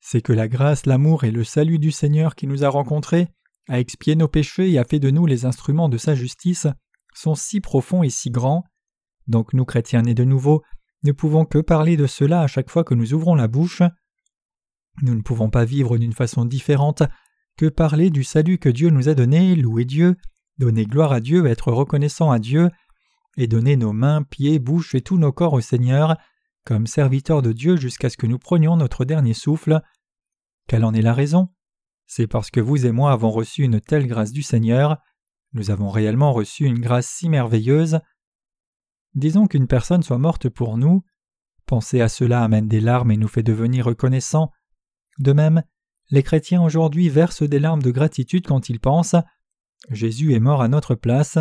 C'est 0.00 0.22
que 0.22 0.32
la 0.32 0.46
grâce, 0.46 0.86
l'amour 0.86 1.24
et 1.24 1.30
le 1.30 1.42
salut 1.42 1.78
du 1.78 1.90
Seigneur 1.90 2.36
qui 2.36 2.46
nous 2.46 2.64
a 2.64 2.68
rencontrés, 2.68 3.28
a 3.68 3.80
expié 3.80 4.16
nos 4.16 4.28
péchés 4.28 4.70
et 4.70 4.78
a 4.78 4.84
fait 4.84 5.00
de 5.00 5.10
nous 5.10 5.26
les 5.26 5.44
instruments 5.44 5.88
de 5.88 5.98
sa 5.98 6.14
justice, 6.14 6.66
sont 7.14 7.34
si 7.34 7.60
profonds 7.60 8.02
et 8.02 8.10
si 8.10 8.30
grands. 8.30 8.64
Donc 9.26 9.52
nous 9.52 9.64
chrétiens 9.64 10.02
nés 10.02 10.14
de 10.14 10.24
nouveau, 10.24 10.62
ne 11.02 11.12
pouvons 11.12 11.44
que 11.44 11.58
parler 11.58 11.96
de 11.96 12.06
cela 12.06 12.42
à 12.42 12.46
chaque 12.46 12.70
fois 12.70 12.84
que 12.84 12.94
nous 12.94 13.14
ouvrons 13.14 13.34
la 13.34 13.48
bouche. 13.48 13.82
Nous 15.02 15.14
ne 15.14 15.22
pouvons 15.22 15.50
pas 15.50 15.64
vivre 15.64 15.98
d'une 15.98 16.12
façon 16.12 16.44
différente 16.44 17.02
que 17.56 17.66
parler 17.66 18.10
du 18.10 18.24
salut 18.24 18.58
que 18.58 18.68
Dieu 18.68 18.90
nous 18.90 19.08
a 19.08 19.14
donné, 19.14 19.54
louer 19.54 19.84
Dieu, 19.84 20.16
donner 20.58 20.84
gloire 20.84 21.12
à 21.12 21.20
Dieu, 21.20 21.46
être 21.46 21.72
reconnaissant 21.72 22.30
à 22.30 22.38
Dieu, 22.38 22.70
et 23.36 23.46
donner 23.46 23.76
nos 23.76 23.92
mains, 23.92 24.22
pieds, 24.22 24.58
bouche 24.58 24.94
et 24.94 25.00
tous 25.00 25.18
nos 25.18 25.32
corps 25.32 25.54
au 25.54 25.60
Seigneur, 25.60 26.16
comme 26.64 26.86
serviteurs 26.86 27.42
de 27.42 27.52
Dieu 27.52 27.76
jusqu'à 27.76 28.10
ce 28.10 28.16
que 28.16 28.26
nous 28.26 28.38
prenions 28.38 28.76
notre 28.76 29.04
dernier 29.04 29.34
souffle. 29.34 29.80
Quelle 30.66 30.84
en 30.84 30.94
est 30.94 31.02
la 31.02 31.14
raison? 31.14 31.48
C'est 32.06 32.26
parce 32.26 32.50
que 32.50 32.60
vous 32.60 32.86
et 32.86 32.92
moi 32.92 33.12
avons 33.12 33.30
reçu 33.30 33.62
une 33.62 33.80
telle 33.80 34.06
grâce 34.06 34.32
du 34.32 34.42
Seigneur, 34.42 34.98
nous 35.52 35.70
avons 35.70 35.90
réellement 35.90 36.32
reçu 36.32 36.64
une 36.64 36.80
grâce 36.80 37.08
si 37.08 37.28
merveilleuse. 37.28 38.00
Disons 39.14 39.46
qu'une 39.46 39.66
personne 39.66 40.02
soit 40.02 40.18
morte 40.18 40.48
pour 40.48 40.76
nous, 40.76 41.02
penser 41.64 42.00
à 42.00 42.08
cela 42.08 42.42
amène 42.42 42.68
des 42.68 42.80
larmes 42.80 43.10
et 43.10 43.16
nous 43.16 43.28
fait 43.28 43.42
devenir 43.42 43.86
reconnaissants. 43.86 44.50
De 45.18 45.32
même, 45.32 45.62
les 46.10 46.22
chrétiens 46.22 46.62
aujourd'hui 46.62 47.08
versent 47.08 47.42
des 47.42 47.58
larmes 47.58 47.82
de 47.82 47.90
gratitude 47.90 48.46
quand 48.46 48.68
ils 48.68 48.80
pensent 48.80 49.16
Jésus 49.90 50.34
est 50.34 50.40
mort 50.40 50.62
à 50.62 50.68
notre 50.68 50.94
place. 50.94 51.38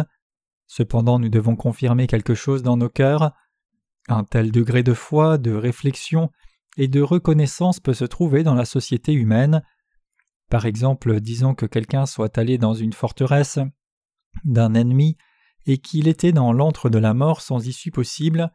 Cependant, 0.67 1.19
nous 1.19 1.29
devons 1.29 1.55
confirmer 1.55 2.07
quelque 2.07 2.35
chose 2.35 2.63
dans 2.63 2.77
nos 2.77 2.89
cœurs. 2.89 3.31
Un 4.07 4.23
tel 4.23 4.51
degré 4.51 4.83
de 4.83 4.93
foi, 4.93 5.37
de 5.37 5.51
réflexion 5.51 6.29
et 6.77 6.87
de 6.87 7.01
reconnaissance 7.01 7.79
peut 7.79 7.93
se 7.93 8.05
trouver 8.05 8.43
dans 8.43 8.55
la 8.55 8.65
société 8.65 9.13
humaine. 9.13 9.63
Par 10.49 10.65
exemple, 10.65 11.19
disons 11.19 11.55
que 11.55 11.65
quelqu'un 11.65 12.05
soit 12.05 12.37
allé 12.37 12.57
dans 12.57 12.73
une 12.73 12.93
forteresse 12.93 13.59
d'un 14.43 14.73
ennemi 14.73 15.17
et 15.65 15.77
qu'il 15.77 16.07
était 16.07 16.31
dans 16.31 16.53
l'antre 16.53 16.89
de 16.89 16.99
la 16.99 17.13
mort 17.13 17.41
sans 17.41 17.67
issue 17.67 17.91
possible. 17.91 18.51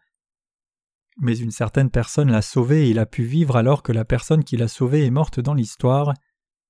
Mais 1.18 1.36
une 1.36 1.50
certaine 1.50 1.90
personne 1.90 2.30
l'a 2.30 2.42
sauvé 2.42 2.86
et 2.86 2.90
il 2.90 2.98
a 2.98 3.06
pu 3.06 3.24
vivre 3.24 3.56
alors 3.56 3.82
que 3.82 3.92
la 3.92 4.04
personne 4.04 4.44
qui 4.44 4.56
l'a 4.56 4.68
sauvé 4.68 5.04
est 5.04 5.10
morte 5.10 5.40
dans 5.40 5.54
l'histoire. 5.54 6.14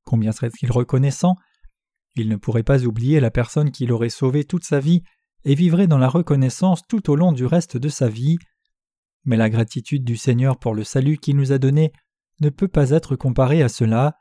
Combien 0.05 0.33
serait-il 0.33 0.73
reconnaissant? 0.73 1.37
Il 2.17 2.29
ne 2.29 2.37
pourrait 2.37 2.63
pas 2.63 2.85
oublier 2.85 3.21
la 3.21 3.31
personne 3.31 3.71
qui 3.71 3.87
l'aurait 3.87 4.09
sauvé 4.09 4.45
toute 4.45 4.65
sa 4.65 4.81
vie 4.81 5.03
et 5.45 5.55
vivrait 5.55 5.87
dans 5.87 5.99
la 5.99 6.09
reconnaissance 6.09 6.83
tout 6.89 7.11
au 7.11 7.17
long 7.17 7.33
du 7.33 7.47
reste 7.47 7.77
de 7.77 7.89
sa 7.89 8.09
vie. 8.09 8.39
Mais 9.25 9.37
la 9.37 9.51
gratitude 9.51 10.05
du 10.05 10.17
Seigneur 10.17 10.59
pour 10.59 10.75
le 10.75 10.85
salut 10.85 11.19
qu'il 11.19 11.37
nous 11.37 11.53
a 11.53 11.59
donné 11.59 11.93
ne 12.41 12.49
peut 12.49 12.69
pas 12.69 12.91
être 12.91 13.17
comparée 13.17 13.63
à 13.63 13.69
cela. 13.69 14.17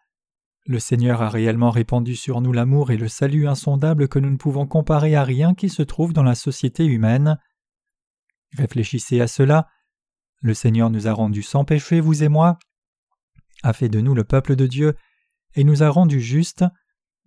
Le 0.69 0.77
Seigneur 0.77 1.23
a 1.23 1.29
réellement 1.29 1.71
répandu 1.71 2.15
sur 2.15 2.41
nous 2.41 2.53
l'amour 2.53 2.91
et 2.91 2.97
le 2.97 3.07
salut 3.07 3.47
insondable 3.47 4.07
que 4.07 4.19
nous 4.19 4.29
ne 4.29 4.37
pouvons 4.37 4.67
comparer 4.67 5.15
à 5.15 5.23
rien 5.23 5.55
qui 5.55 5.67
se 5.67 5.81
trouve 5.81 6.13
dans 6.13 6.21
la 6.21 6.35
société 6.35 6.85
humaine. 6.85 7.39
Réfléchissez 8.55 9.19
à 9.19 9.25
cela. 9.25 9.67
Le 10.43 10.53
Seigneur 10.53 10.91
nous 10.91 11.07
a 11.07 11.11
rendus 11.11 11.41
sans 11.41 11.65
péché, 11.65 11.99
vous 11.99 12.21
et 12.21 12.27
moi, 12.27 12.59
a 13.63 13.73
fait 13.73 13.89
de 13.89 13.99
nous 13.99 14.13
le 14.13 14.23
peuple 14.23 14.55
de 14.55 14.67
Dieu, 14.67 14.93
et 15.55 15.63
nous 15.63 15.81
a 15.81 15.89
rendus 15.89 16.21
justes. 16.21 16.65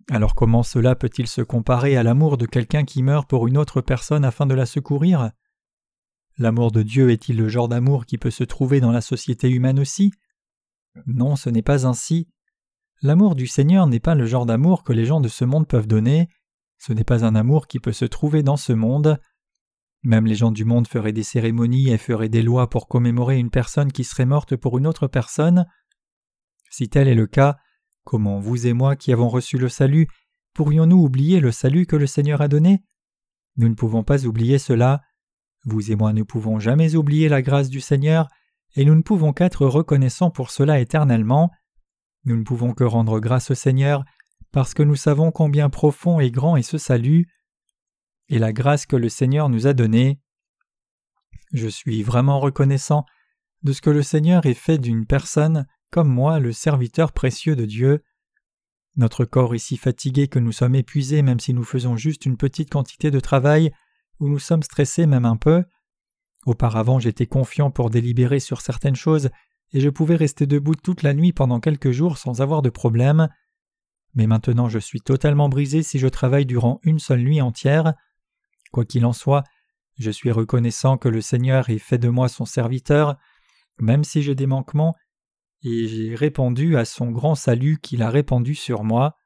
Alors 0.09 0.35
comment 0.35 0.63
cela 0.63 0.95
peut-il 0.95 1.27
se 1.27 1.41
comparer 1.41 1.97
à 1.97 2.03
l'amour 2.03 2.37
de 2.37 2.45
quelqu'un 2.45 2.85
qui 2.85 3.03
meurt 3.03 3.29
pour 3.29 3.45
une 3.45 3.57
autre 3.57 3.81
personne 3.81 4.23
afin 4.23 4.45
de 4.45 4.55
la 4.55 4.65
secourir? 4.65 5.31
L'amour 6.37 6.71
de 6.71 6.81
Dieu 6.81 7.11
est-il 7.11 7.35
le 7.35 7.49
genre 7.49 7.67
d'amour 7.67 8.05
qui 8.05 8.17
peut 8.17 8.31
se 8.31 8.45
trouver 8.45 8.79
dans 8.79 8.93
la 8.93 9.01
société 9.01 9.49
humaine 9.49 9.81
aussi? 9.81 10.13
Non, 11.07 11.35
ce 11.35 11.49
n'est 11.49 11.61
pas 11.61 11.85
ainsi. 11.85 12.29
L'amour 13.03 13.35
du 13.35 13.45
Seigneur 13.45 13.85
n'est 13.85 13.99
pas 13.99 14.15
le 14.15 14.25
genre 14.25 14.47
d'amour 14.47 14.83
que 14.83 14.93
les 14.93 15.05
gens 15.05 15.21
de 15.21 15.27
ce 15.27 15.45
monde 15.45 15.67
peuvent 15.67 15.87
donner, 15.87 16.29
ce 16.79 16.91
n'est 16.91 17.03
pas 17.03 17.23
un 17.23 17.35
amour 17.35 17.67
qui 17.67 17.79
peut 17.79 17.91
se 17.91 18.05
trouver 18.05 18.41
dans 18.41 18.57
ce 18.57 18.73
monde. 18.73 19.19
Même 20.01 20.25
les 20.25 20.35
gens 20.35 20.51
du 20.51 20.65
monde 20.65 20.87
feraient 20.87 21.13
des 21.13 21.23
cérémonies 21.23 21.89
et 21.89 21.97
feraient 21.99 22.29
des 22.29 22.41
lois 22.41 22.69
pour 22.69 22.87
commémorer 22.87 23.37
une 23.37 23.51
personne 23.51 23.91
qui 23.91 24.03
serait 24.03 24.25
morte 24.25 24.55
pour 24.55 24.79
une 24.79 24.87
autre 24.87 25.07
personne. 25.07 25.67
Si 26.71 26.89
tel 26.89 27.07
est 27.07 27.15
le 27.15 27.27
cas, 27.27 27.57
Comment 28.03 28.39
vous 28.39 28.67
et 28.67 28.73
moi 28.73 28.95
qui 28.95 29.13
avons 29.13 29.29
reçu 29.29 29.57
le 29.57 29.69
salut 29.69 30.07
pourrions-nous 30.53 31.01
oublier 31.01 31.39
le 31.39 31.51
salut 31.51 31.85
que 31.85 31.95
le 31.95 32.05
Seigneur 32.05 32.41
a 32.41 32.47
donné? 32.47 32.83
Nous 33.57 33.69
ne 33.69 33.75
pouvons 33.75 34.03
pas 34.03 34.25
oublier 34.25 34.59
cela. 34.59 35.01
Vous 35.65 35.91
et 35.91 35.95
moi 35.95 36.13
ne 36.13 36.21
pouvons 36.21 36.59
jamais 36.59 36.95
oublier 36.95 37.29
la 37.29 37.41
grâce 37.41 37.69
du 37.69 37.79
Seigneur, 37.79 38.27
et 38.75 38.85
nous 38.85 38.93
ne 38.93 39.01
pouvons 39.01 39.33
qu'être 39.33 39.65
reconnaissants 39.65 40.29
pour 40.29 40.51
cela 40.51 40.79
éternellement. 40.79 41.49
Nous 42.25 42.37
ne 42.37 42.43
pouvons 42.43 42.73
que 42.73 42.83
rendre 42.83 43.19
grâce 43.19 43.51
au 43.51 43.55
Seigneur, 43.55 44.03
parce 44.51 44.73
que 44.73 44.83
nous 44.83 44.95
savons 44.95 45.31
combien 45.31 45.69
profond 45.69 46.19
et 46.19 46.31
grand 46.31 46.55
est 46.55 46.63
ce 46.63 46.77
salut, 46.77 47.27
et 48.29 48.39
la 48.39 48.53
grâce 48.53 48.85
que 48.85 48.95
le 48.95 49.09
Seigneur 49.09 49.49
nous 49.49 49.67
a 49.67 49.73
donnée. 49.73 50.19
Je 51.51 51.67
suis 51.67 52.01
vraiment 52.03 52.39
reconnaissant 52.39 53.05
de 53.63 53.73
ce 53.73 53.81
que 53.81 53.89
le 53.89 54.03
Seigneur 54.03 54.45
ait 54.45 54.53
fait 54.53 54.77
d'une 54.77 55.05
personne 55.05 55.67
comme 55.91 56.09
moi, 56.09 56.39
le 56.39 56.51
serviteur 56.53 57.11
précieux 57.11 57.55
de 57.55 57.65
Dieu. 57.65 58.03
Notre 58.95 59.25
corps 59.25 59.53
est 59.53 59.59
si 59.59 59.77
fatigué 59.77 60.27
que 60.27 60.39
nous 60.39 60.51
sommes 60.51 60.75
épuisés 60.75 61.21
même 61.21 61.39
si 61.39 61.53
nous 61.53 61.63
faisons 61.63 61.97
juste 61.97 62.25
une 62.25 62.37
petite 62.37 62.71
quantité 62.71 63.11
de 63.11 63.19
travail, 63.19 63.71
ou 64.19 64.27
nous 64.27 64.39
sommes 64.39 64.63
stressés 64.63 65.05
même 65.05 65.25
un 65.25 65.37
peu. 65.37 65.63
Auparavant 66.45 66.99
j'étais 66.99 67.27
confiant 67.27 67.69
pour 67.69 67.89
délibérer 67.89 68.39
sur 68.39 68.61
certaines 68.61 68.95
choses, 68.95 69.29
et 69.73 69.81
je 69.81 69.89
pouvais 69.89 70.15
rester 70.15 70.45
debout 70.45 70.75
toute 70.75 71.03
la 71.03 71.13
nuit 71.13 71.33
pendant 71.33 71.59
quelques 71.59 71.91
jours 71.91 72.17
sans 72.17 72.41
avoir 72.41 72.61
de 72.61 72.69
problème. 72.69 73.27
Mais 74.13 74.27
maintenant 74.27 74.69
je 74.69 74.79
suis 74.79 75.01
totalement 75.01 75.49
brisé 75.49 75.83
si 75.83 75.99
je 75.99 76.07
travaille 76.07 76.45
durant 76.45 76.79
une 76.83 76.99
seule 76.99 77.21
nuit 77.21 77.41
entière. 77.41 77.93
Quoi 78.71 78.85
qu'il 78.85 79.05
en 79.05 79.13
soit, 79.13 79.43
je 79.97 80.11
suis 80.11 80.31
reconnaissant 80.31 80.97
que 80.97 81.09
le 81.09 81.21
Seigneur 81.21 81.69
ait 81.69 81.79
fait 81.79 81.97
de 81.97 82.09
moi 82.09 82.29
son 82.29 82.45
serviteur, 82.45 83.17
même 83.79 84.03
si 84.03 84.21
j'ai 84.21 84.35
des 84.35 84.47
manquements, 84.47 84.95
et 85.63 85.87
j'ai 85.87 86.15
répondu 86.15 86.77
à 86.77 86.85
son 86.85 87.11
grand 87.11 87.35
salut 87.35 87.79
qu'il 87.81 88.01
a 88.01 88.09
répandu 88.09 88.55
sur 88.55 88.83
moi. 88.83 89.17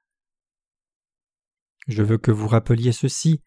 Je 1.87 2.03
veux 2.03 2.17
que 2.17 2.31
vous 2.31 2.47
rappeliez 2.47 2.91
ceci. 2.91 3.41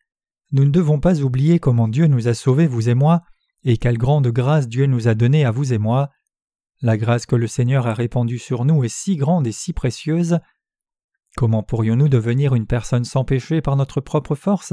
Nous 0.53 0.65
ne 0.65 0.71
devons 0.71 0.99
pas 0.99 1.21
oublier 1.21 1.59
comment 1.59 1.89
Dieu 1.89 2.07
nous 2.07 2.27
a 2.27 2.35
sauvés, 2.35 2.67
vous 2.67 2.89
et 2.89 2.95
moi, 2.95 3.23
et 3.63 3.77
quelle 3.77 3.99
grande 3.99 4.29
grâce 4.29 4.67
Dieu 4.67 4.87
nous 4.87 5.09
a 5.09 5.15
donnée 5.15 5.45
à 5.45 5.51
vous 5.51 5.73
et 5.73 5.79
moi. 5.79 6.11
La 6.83 6.97
grâce 6.97 7.27
que 7.27 7.37
le 7.37 7.47
Seigneur 7.47 7.87
a 7.87 7.95
répandue 7.95 8.39
sur 8.39 8.65
nous 8.65 8.85
est 8.85 8.89
si 8.89 9.17
grande 9.17 9.47
et 9.47 9.53
si 9.53 9.73
précieuse. 9.73 10.39
Comment 11.37 11.63
pourrions-nous 11.63 12.09
devenir 12.09 12.55
une 12.55 12.67
personne 12.67 13.05
sans 13.05 13.25
péché 13.25 13.61
par 13.61 13.77
notre 13.77 14.01
propre 14.01 14.35
force? 14.35 14.73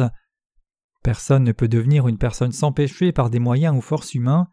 Personne 1.03 1.43
ne 1.43 1.51
peut 1.51 1.67
devenir 1.67 2.07
une 2.07 2.17
personne 2.17 2.51
sans 2.51 2.71
péché 2.71 3.11
par 3.11 3.29
des 3.29 3.39
moyens 3.39 3.75
ou 3.75 3.81
forces 3.81 4.13
humains. 4.13 4.47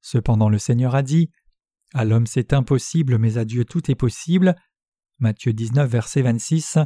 Cependant 0.00 0.48
le 0.48 0.58
Seigneur 0.58 0.94
a 0.94 1.02
dit 1.02 1.30
à 1.94 2.04
l'homme 2.04 2.26
c'est 2.26 2.52
impossible, 2.52 3.18
mais 3.18 3.38
à 3.38 3.44
Dieu 3.44 3.64
tout 3.64 3.90
est 3.90 3.94
possible. 3.94 4.56
Matthieu 5.18 5.52
19, 5.52 5.88
verset 5.88 6.22
26. 6.22 6.78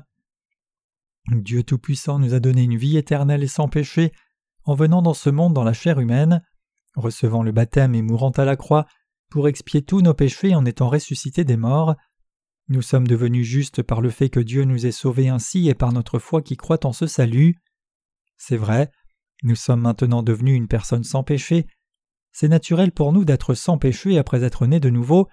Dieu 1.32 1.62
Tout-Puissant 1.62 2.18
nous 2.18 2.34
a 2.34 2.40
donné 2.40 2.62
une 2.62 2.76
vie 2.76 2.96
éternelle 2.96 3.42
et 3.42 3.48
sans 3.48 3.68
péché, 3.68 4.12
en 4.64 4.74
venant 4.74 5.02
dans 5.02 5.14
ce 5.14 5.30
monde 5.30 5.54
dans 5.54 5.64
la 5.64 5.72
chair 5.72 6.00
humaine, 6.00 6.42
recevant 6.94 7.42
le 7.42 7.52
baptême 7.52 7.94
et 7.94 8.02
mourant 8.02 8.30
à 8.30 8.44
la 8.44 8.56
croix, 8.56 8.86
pour 9.30 9.48
expier 9.48 9.82
tous 9.82 10.02
nos 10.02 10.14
péchés 10.14 10.54
en 10.54 10.64
étant 10.64 10.88
ressuscités 10.88 11.44
des 11.44 11.56
morts. 11.56 11.96
Nous 12.68 12.82
sommes 12.82 13.06
devenus 13.06 13.46
justes 13.46 13.82
par 13.82 14.00
le 14.00 14.10
fait 14.10 14.28
que 14.28 14.40
Dieu 14.40 14.64
nous 14.64 14.86
ait 14.86 14.92
sauvés 14.92 15.28
ainsi 15.28 15.68
et 15.68 15.74
par 15.74 15.92
notre 15.92 16.18
foi 16.18 16.42
qui 16.42 16.56
croit 16.56 16.84
en 16.84 16.92
ce 16.92 17.06
salut. 17.06 17.56
C'est 18.36 18.56
vrai, 18.56 18.90
nous 19.42 19.56
sommes 19.56 19.80
maintenant 19.80 20.22
devenus 20.22 20.56
une 20.56 20.68
personne 20.68 21.04
sans 21.04 21.24
péché, 21.24 21.66
c'est 22.32 22.48
naturel 22.48 22.92
pour 22.92 23.12
nous 23.12 23.24
d'être 23.24 23.54
sans 23.54 23.78
péché 23.78 24.18
après 24.18 24.44
être 24.44 24.66
nés 24.66 24.80
de 24.80 24.90
nouveau, 24.90 25.28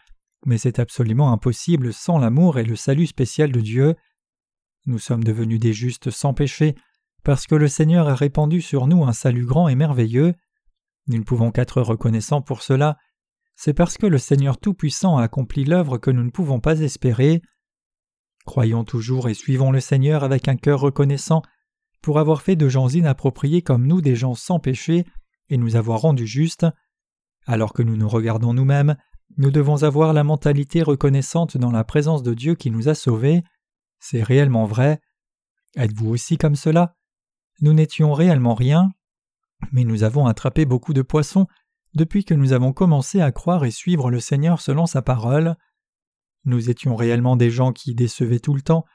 mais 0.45 0.57
c'est 0.57 0.79
absolument 0.79 1.31
impossible 1.31 1.93
sans 1.93 2.17
l'amour 2.17 2.57
et 2.57 2.63
le 2.63 2.75
salut 2.75 3.07
spécial 3.07 3.51
de 3.51 3.61
Dieu. 3.61 3.95
Nous 4.85 4.99
sommes 4.99 5.23
devenus 5.23 5.59
des 5.59 5.73
justes 5.73 6.09
sans 6.09 6.33
péché, 6.33 6.75
parce 7.23 7.45
que 7.45 7.55
le 7.55 7.67
Seigneur 7.67 8.07
a 8.07 8.15
répandu 8.15 8.61
sur 8.61 8.87
nous 8.87 9.03
un 9.03 9.13
salut 9.13 9.45
grand 9.45 9.67
et 9.67 9.75
merveilleux. 9.75 10.33
Nous 11.07 11.17
ne 11.17 11.23
pouvons 11.23 11.51
qu'être 11.51 11.81
reconnaissants 11.81 12.41
pour 12.41 12.61
cela, 12.63 12.97
c'est 13.57 13.73
parce 13.73 13.97
que 13.97 14.05
le 14.05 14.19
Seigneur 14.19 14.59
Tout-Puissant 14.59 15.17
a 15.17 15.23
accompli 15.23 15.65
l'œuvre 15.65 15.97
que 15.97 16.11
nous 16.11 16.23
ne 16.23 16.29
pouvons 16.29 16.59
pas 16.59 16.79
espérer. 16.79 17.41
Croyons 18.45 18.83
toujours 18.83 19.29
et 19.29 19.33
suivons 19.33 19.71
le 19.71 19.79
Seigneur 19.79 20.23
avec 20.23 20.47
un 20.47 20.55
cœur 20.55 20.79
reconnaissant 20.79 21.41
pour 22.03 22.19
avoir 22.19 22.43
fait 22.43 22.55
de 22.55 22.69
gens 22.69 22.87
inappropriés 22.87 23.63
comme 23.63 23.87
nous 23.87 23.99
des 23.99 24.15
gens 24.15 24.35
sans 24.35 24.59
péché 24.59 25.05
et 25.49 25.57
nous 25.57 25.75
avoir 25.75 26.01
rendus 26.01 26.27
justes. 26.27 26.67
Alors 27.47 27.73
que 27.73 27.81
nous 27.81 27.97
nous 27.97 28.07
regardons 28.07 28.53
nous-mêmes, 28.53 28.95
nous 29.37 29.49
devons 29.49 29.81
avoir 29.81 30.13
la 30.13 30.23
mentalité 30.23 30.83
reconnaissante 30.83 31.57
dans 31.57 31.71
la 31.71 31.83
présence 31.83 32.21
de 32.21 32.35
Dieu 32.35 32.53
qui 32.53 32.69
nous 32.69 32.89
a 32.89 32.93
sauvés. 32.93 33.43
C'est 33.99 34.21
réellement 34.21 34.65
vrai. 34.65 35.01
Êtes-vous 35.75 36.09
aussi 36.09 36.37
comme 36.37 36.55
cela? 36.55 36.95
Nous 37.61 37.73
n'étions 37.73 38.13
réellement 38.13 38.53
rien, 38.53 38.91
mais 39.71 39.83
nous 39.83 40.03
avons 40.03 40.27
attrapé 40.27 40.65
beaucoup 40.65 40.93
de 40.93 41.01
poissons 41.01 41.47
depuis 41.97 42.23
que 42.23 42.33
nous 42.33 42.53
avons 42.53 42.71
commencé 42.71 43.19
à 43.19 43.33
croire 43.33 43.65
et 43.65 43.71
suivre 43.71 44.09
le 44.09 44.21
Seigneur 44.21 44.61
selon 44.61 44.85
sa 44.85 45.01
parole. 45.01 45.57
Nous 46.45 46.69
étions 46.69 46.95
réellement 46.95 47.35
des 47.35 47.49
gens 47.49 47.73
qui 47.73 47.93
décevaient 47.93 48.39
tout 48.39 48.53
le 48.53 48.61
temps, 48.61 48.85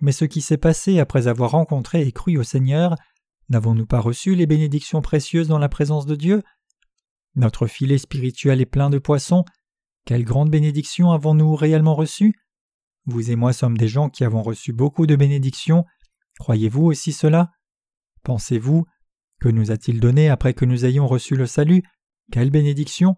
mais 0.00 0.12
ce 0.12 0.24
qui 0.24 0.40
s'est 0.40 0.56
passé 0.56 0.98
après 0.98 1.26
avoir 1.26 1.50
rencontré 1.50 2.06
et 2.06 2.12
cru 2.12 2.38
au 2.38 2.44
Seigneur, 2.44 2.96
n'avons-nous 3.50 3.84
pas 3.84 4.00
reçu 4.00 4.34
les 4.34 4.46
bénédictions 4.46 5.02
précieuses 5.02 5.48
dans 5.48 5.58
la 5.58 5.68
présence 5.68 6.06
de 6.06 6.14
Dieu? 6.14 6.42
Notre 7.34 7.66
filet 7.66 7.98
spirituel 7.98 8.60
est 8.60 8.66
plein 8.66 8.88
de 8.88 8.98
poissons. 8.98 9.44
Quelle 10.06 10.24
grande 10.24 10.50
bénédiction 10.50 11.10
avons-nous 11.10 11.54
réellement 11.54 11.94
reçue 11.94 12.32
Vous 13.06 13.30
et 13.30 13.36
moi 13.36 13.52
sommes 13.52 13.76
des 13.76 13.88
gens 13.88 14.08
qui 14.08 14.24
avons 14.24 14.42
reçu 14.42 14.72
beaucoup 14.72 15.06
de 15.06 15.16
bénédictions. 15.16 15.84
Croyez-vous 16.38 16.84
aussi 16.84 17.12
cela? 17.12 17.50
Pensez-vous 18.22 18.86
Que 19.40 19.48
nous 19.48 19.72
a-t-il 19.72 20.00
donné 20.00 20.28
après 20.28 20.54
que 20.54 20.64
nous 20.64 20.84
ayons 20.84 21.06
reçu 21.06 21.34
le 21.36 21.46
salut? 21.46 21.82
Quelle 22.32 22.50
bénédiction 22.50 23.16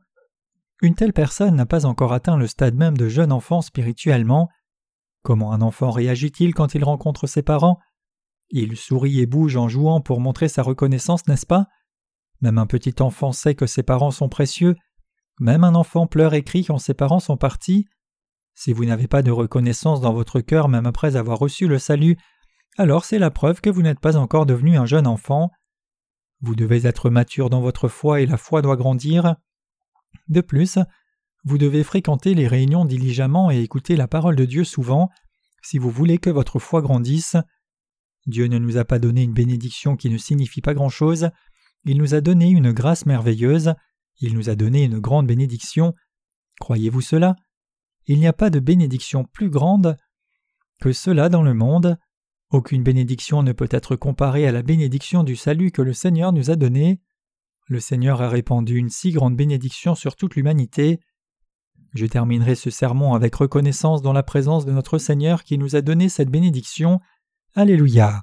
Une 0.83 0.97
telle 0.97 1.13
personne 1.13 1.55
n'a 1.55 1.67
pas 1.67 1.87
encore 1.87 2.13
atteint 2.13 2.37
le 2.37 2.49
stade 2.49 2.75
même 2.75 2.97
de 2.97 3.09
jeune 3.09 3.31
enfant 3.31 3.63
spirituellement. 3.63 4.49
Comment 5.23 5.53
un 5.53 5.63
enfant 5.63 5.93
réagit-il 5.93 6.53
quand 6.53 6.75
il 6.75 6.85
rencontre 6.85 7.29
ses 7.29 7.43
parents? 7.43 7.79
Il 8.51 8.77
sourit 8.77 9.21
et 9.21 9.27
bouge 9.27 9.57
en 9.57 9.69
jouant 9.69 10.01
pour 10.01 10.21
montrer 10.21 10.49
sa 10.49 10.63
reconnaissance, 10.63 11.29
n'est-ce 11.29 11.47
pas? 11.47 11.69
Même 12.41 12.59
un 12.59 12.67
petit 12.67 12.97
enfant 13.01 13.31
sait 13.31 13.55
que 13.55 13.67
ses 13.67 13.85
parents 13.85 14.11
sont 14.11 14.29
précieux. 14.29 14.75
Même 15.39 15.63
un 15.63 15.77
enfant 15.77 16.09
pleure 16.09 16.35
et 16.35 16.43
crie 16.43 16.65
quand 16.65 16.79
ses 16.79 16.95
parents 16.95 17.21
sont 17.21 17.37
partis. 17.37 17.87
Si 18.55 18.73
vous 18.73 18.85
n'avez 18.85 19.07
pas 19.07 19.23
de 19.23 19.31
reconnaissance 19.31 20.01
dans 20.01 20.13
votre 20.13 20.41
cœur 20.41 20.69
même 20.69 20.87
après 20.87 21.15
avoir 21.15 21.39
reçu 21.39 21.69
le 21.69 21.79
salut, 21.79 22.17
alors 22.79 23.05
c'est 23.05 23.21
la 23.21 23.31
preuve 23.31 23.61
que 23.61 23.71
vous 23.71 23.83
n'êtes 23.83 24.01
pas 24.01 24.17
encore 24.17 24.45
devenu 24.45 24.77
un 24.77 24.87
jeune 24.87 25.07
enfant. 25.07 25.51
Vous 26.45 26.55
devez 26.55 26.87
être 26.87 27.09
mature 27.09 27.49
dans 27.49 27.63
votre 27.63 27.89
foi 27.89 28.21
et 28.21 28.27
la 28.27 28.37
foi 28.37 28.61
doit 28.61 28.77
grandir. 28.77 29.37
De 30.29 30.43
plus, 30.43 30.79
vous 31.45 31.57
devez 31.57 31.83
fréquenter 31.83 32.35
les 32.35 32.47
réunions 32.47 32.85
diligemment 32.85 33.51
et 33.51 33.63
écouter 33.63 33.97
la 33.97 34.09
parole 34.09 34.37
de 34.37 34.45
Dieu 34.45 34.63
souvent 34.63 35.09
si 35.63 35.79
vous 35.79 35.89
voulez 35.89 36.19
que 36.19 36.29
votre 36.29 36.59
foi 36.59 36.83
grandisse. 36.83 37.39
Dieu 38.27 38.47
ne 38.49 38.59
nous 38.59 38.77
a 38.77 38.85
pas 38.85 38.99
donné 38.99 39.23
une 39.23 39.33
bénédiction 39.33 39.97
qui 39.97 40.11
ne 40.11 40.19
signifie 40.19 40.61
pas 40.61 40.75
grand-chose, 40.75 41.31
il 41.87 41.97
nous 41.97 42.15
a 42.15 42.21
donné 42.21 42.51
une 42.51 42.73
grâce 42.73 43.07
merveilleuse, 43.07 43.73
il 44.21 44.35
nous 44.35 44.51
a 44.51 44.55
donné 44.55 44.85
une 44.85 44.99
grande 44.99 45.27
bénédiction. 45.27 45.95
Croyez-vous 46.61 47.01
cela? 47.01 47.37
Il 48.07 48.21
n'y 48.21 48.27
a 48.27 48.35
pas 48.35 48.51
de 48.51 48.61
bénédiction 48.61 49.25
plus 49.25 49.49
grande 49.49 49.97
que 50.83 50.93
cela 50.93 51.31
dans 51.31 51.43
le 51.43 51.55
monde. 51.55 51.97
Aucune 52.55 52.85
bénédiction 52.85 53.43
ne 53.43 53.51
peut 53.51 53.67
être 53.73 53.97
comparée 53.97 54.47
à 54.47 54.53
la 54.53 54.63
bénédiction 54.63 55.25
du 55.25 55.35
salut 55.35 55.73
que 55.73 55.83
le 55.83 55.93
Seigneur 55.93 56.33
nous 56.33 56.53
a 56.53 56.55
donné. 56.55 57.01
Le 57.67 57.81
Seigneur 57.81 58.23
a 58.23 58.29
répandu 58.29 58.77
une 58.77 58.91
si 58.91 59.11
grande 59.11 59.37
bénédiction 59.37 59.97
sur 59.97 60.15
toute 60.15 60.37
l'humanité. 60.37 61.01
Je 61.95 62.07
terminerai 62.07 62.55
ce 62.55 62.71
sermon 62.71 63.15
avec 63.15 63.35
reconnaissance 63.35 64.03
dans 64.03 64.13
la 64.13 64.23
présence 64.23 64.67
de 64.67 64.71
notre 64.71 64.99
Seigneur 64.99 65.43
qui 65.43 65.59
nous 65.59 65.75
a 65.75 65.81
donné 65.81 66.09
cette 66.09 66.31
bénédiction. 66.31 67.01
Alléluia. 67.57 68.23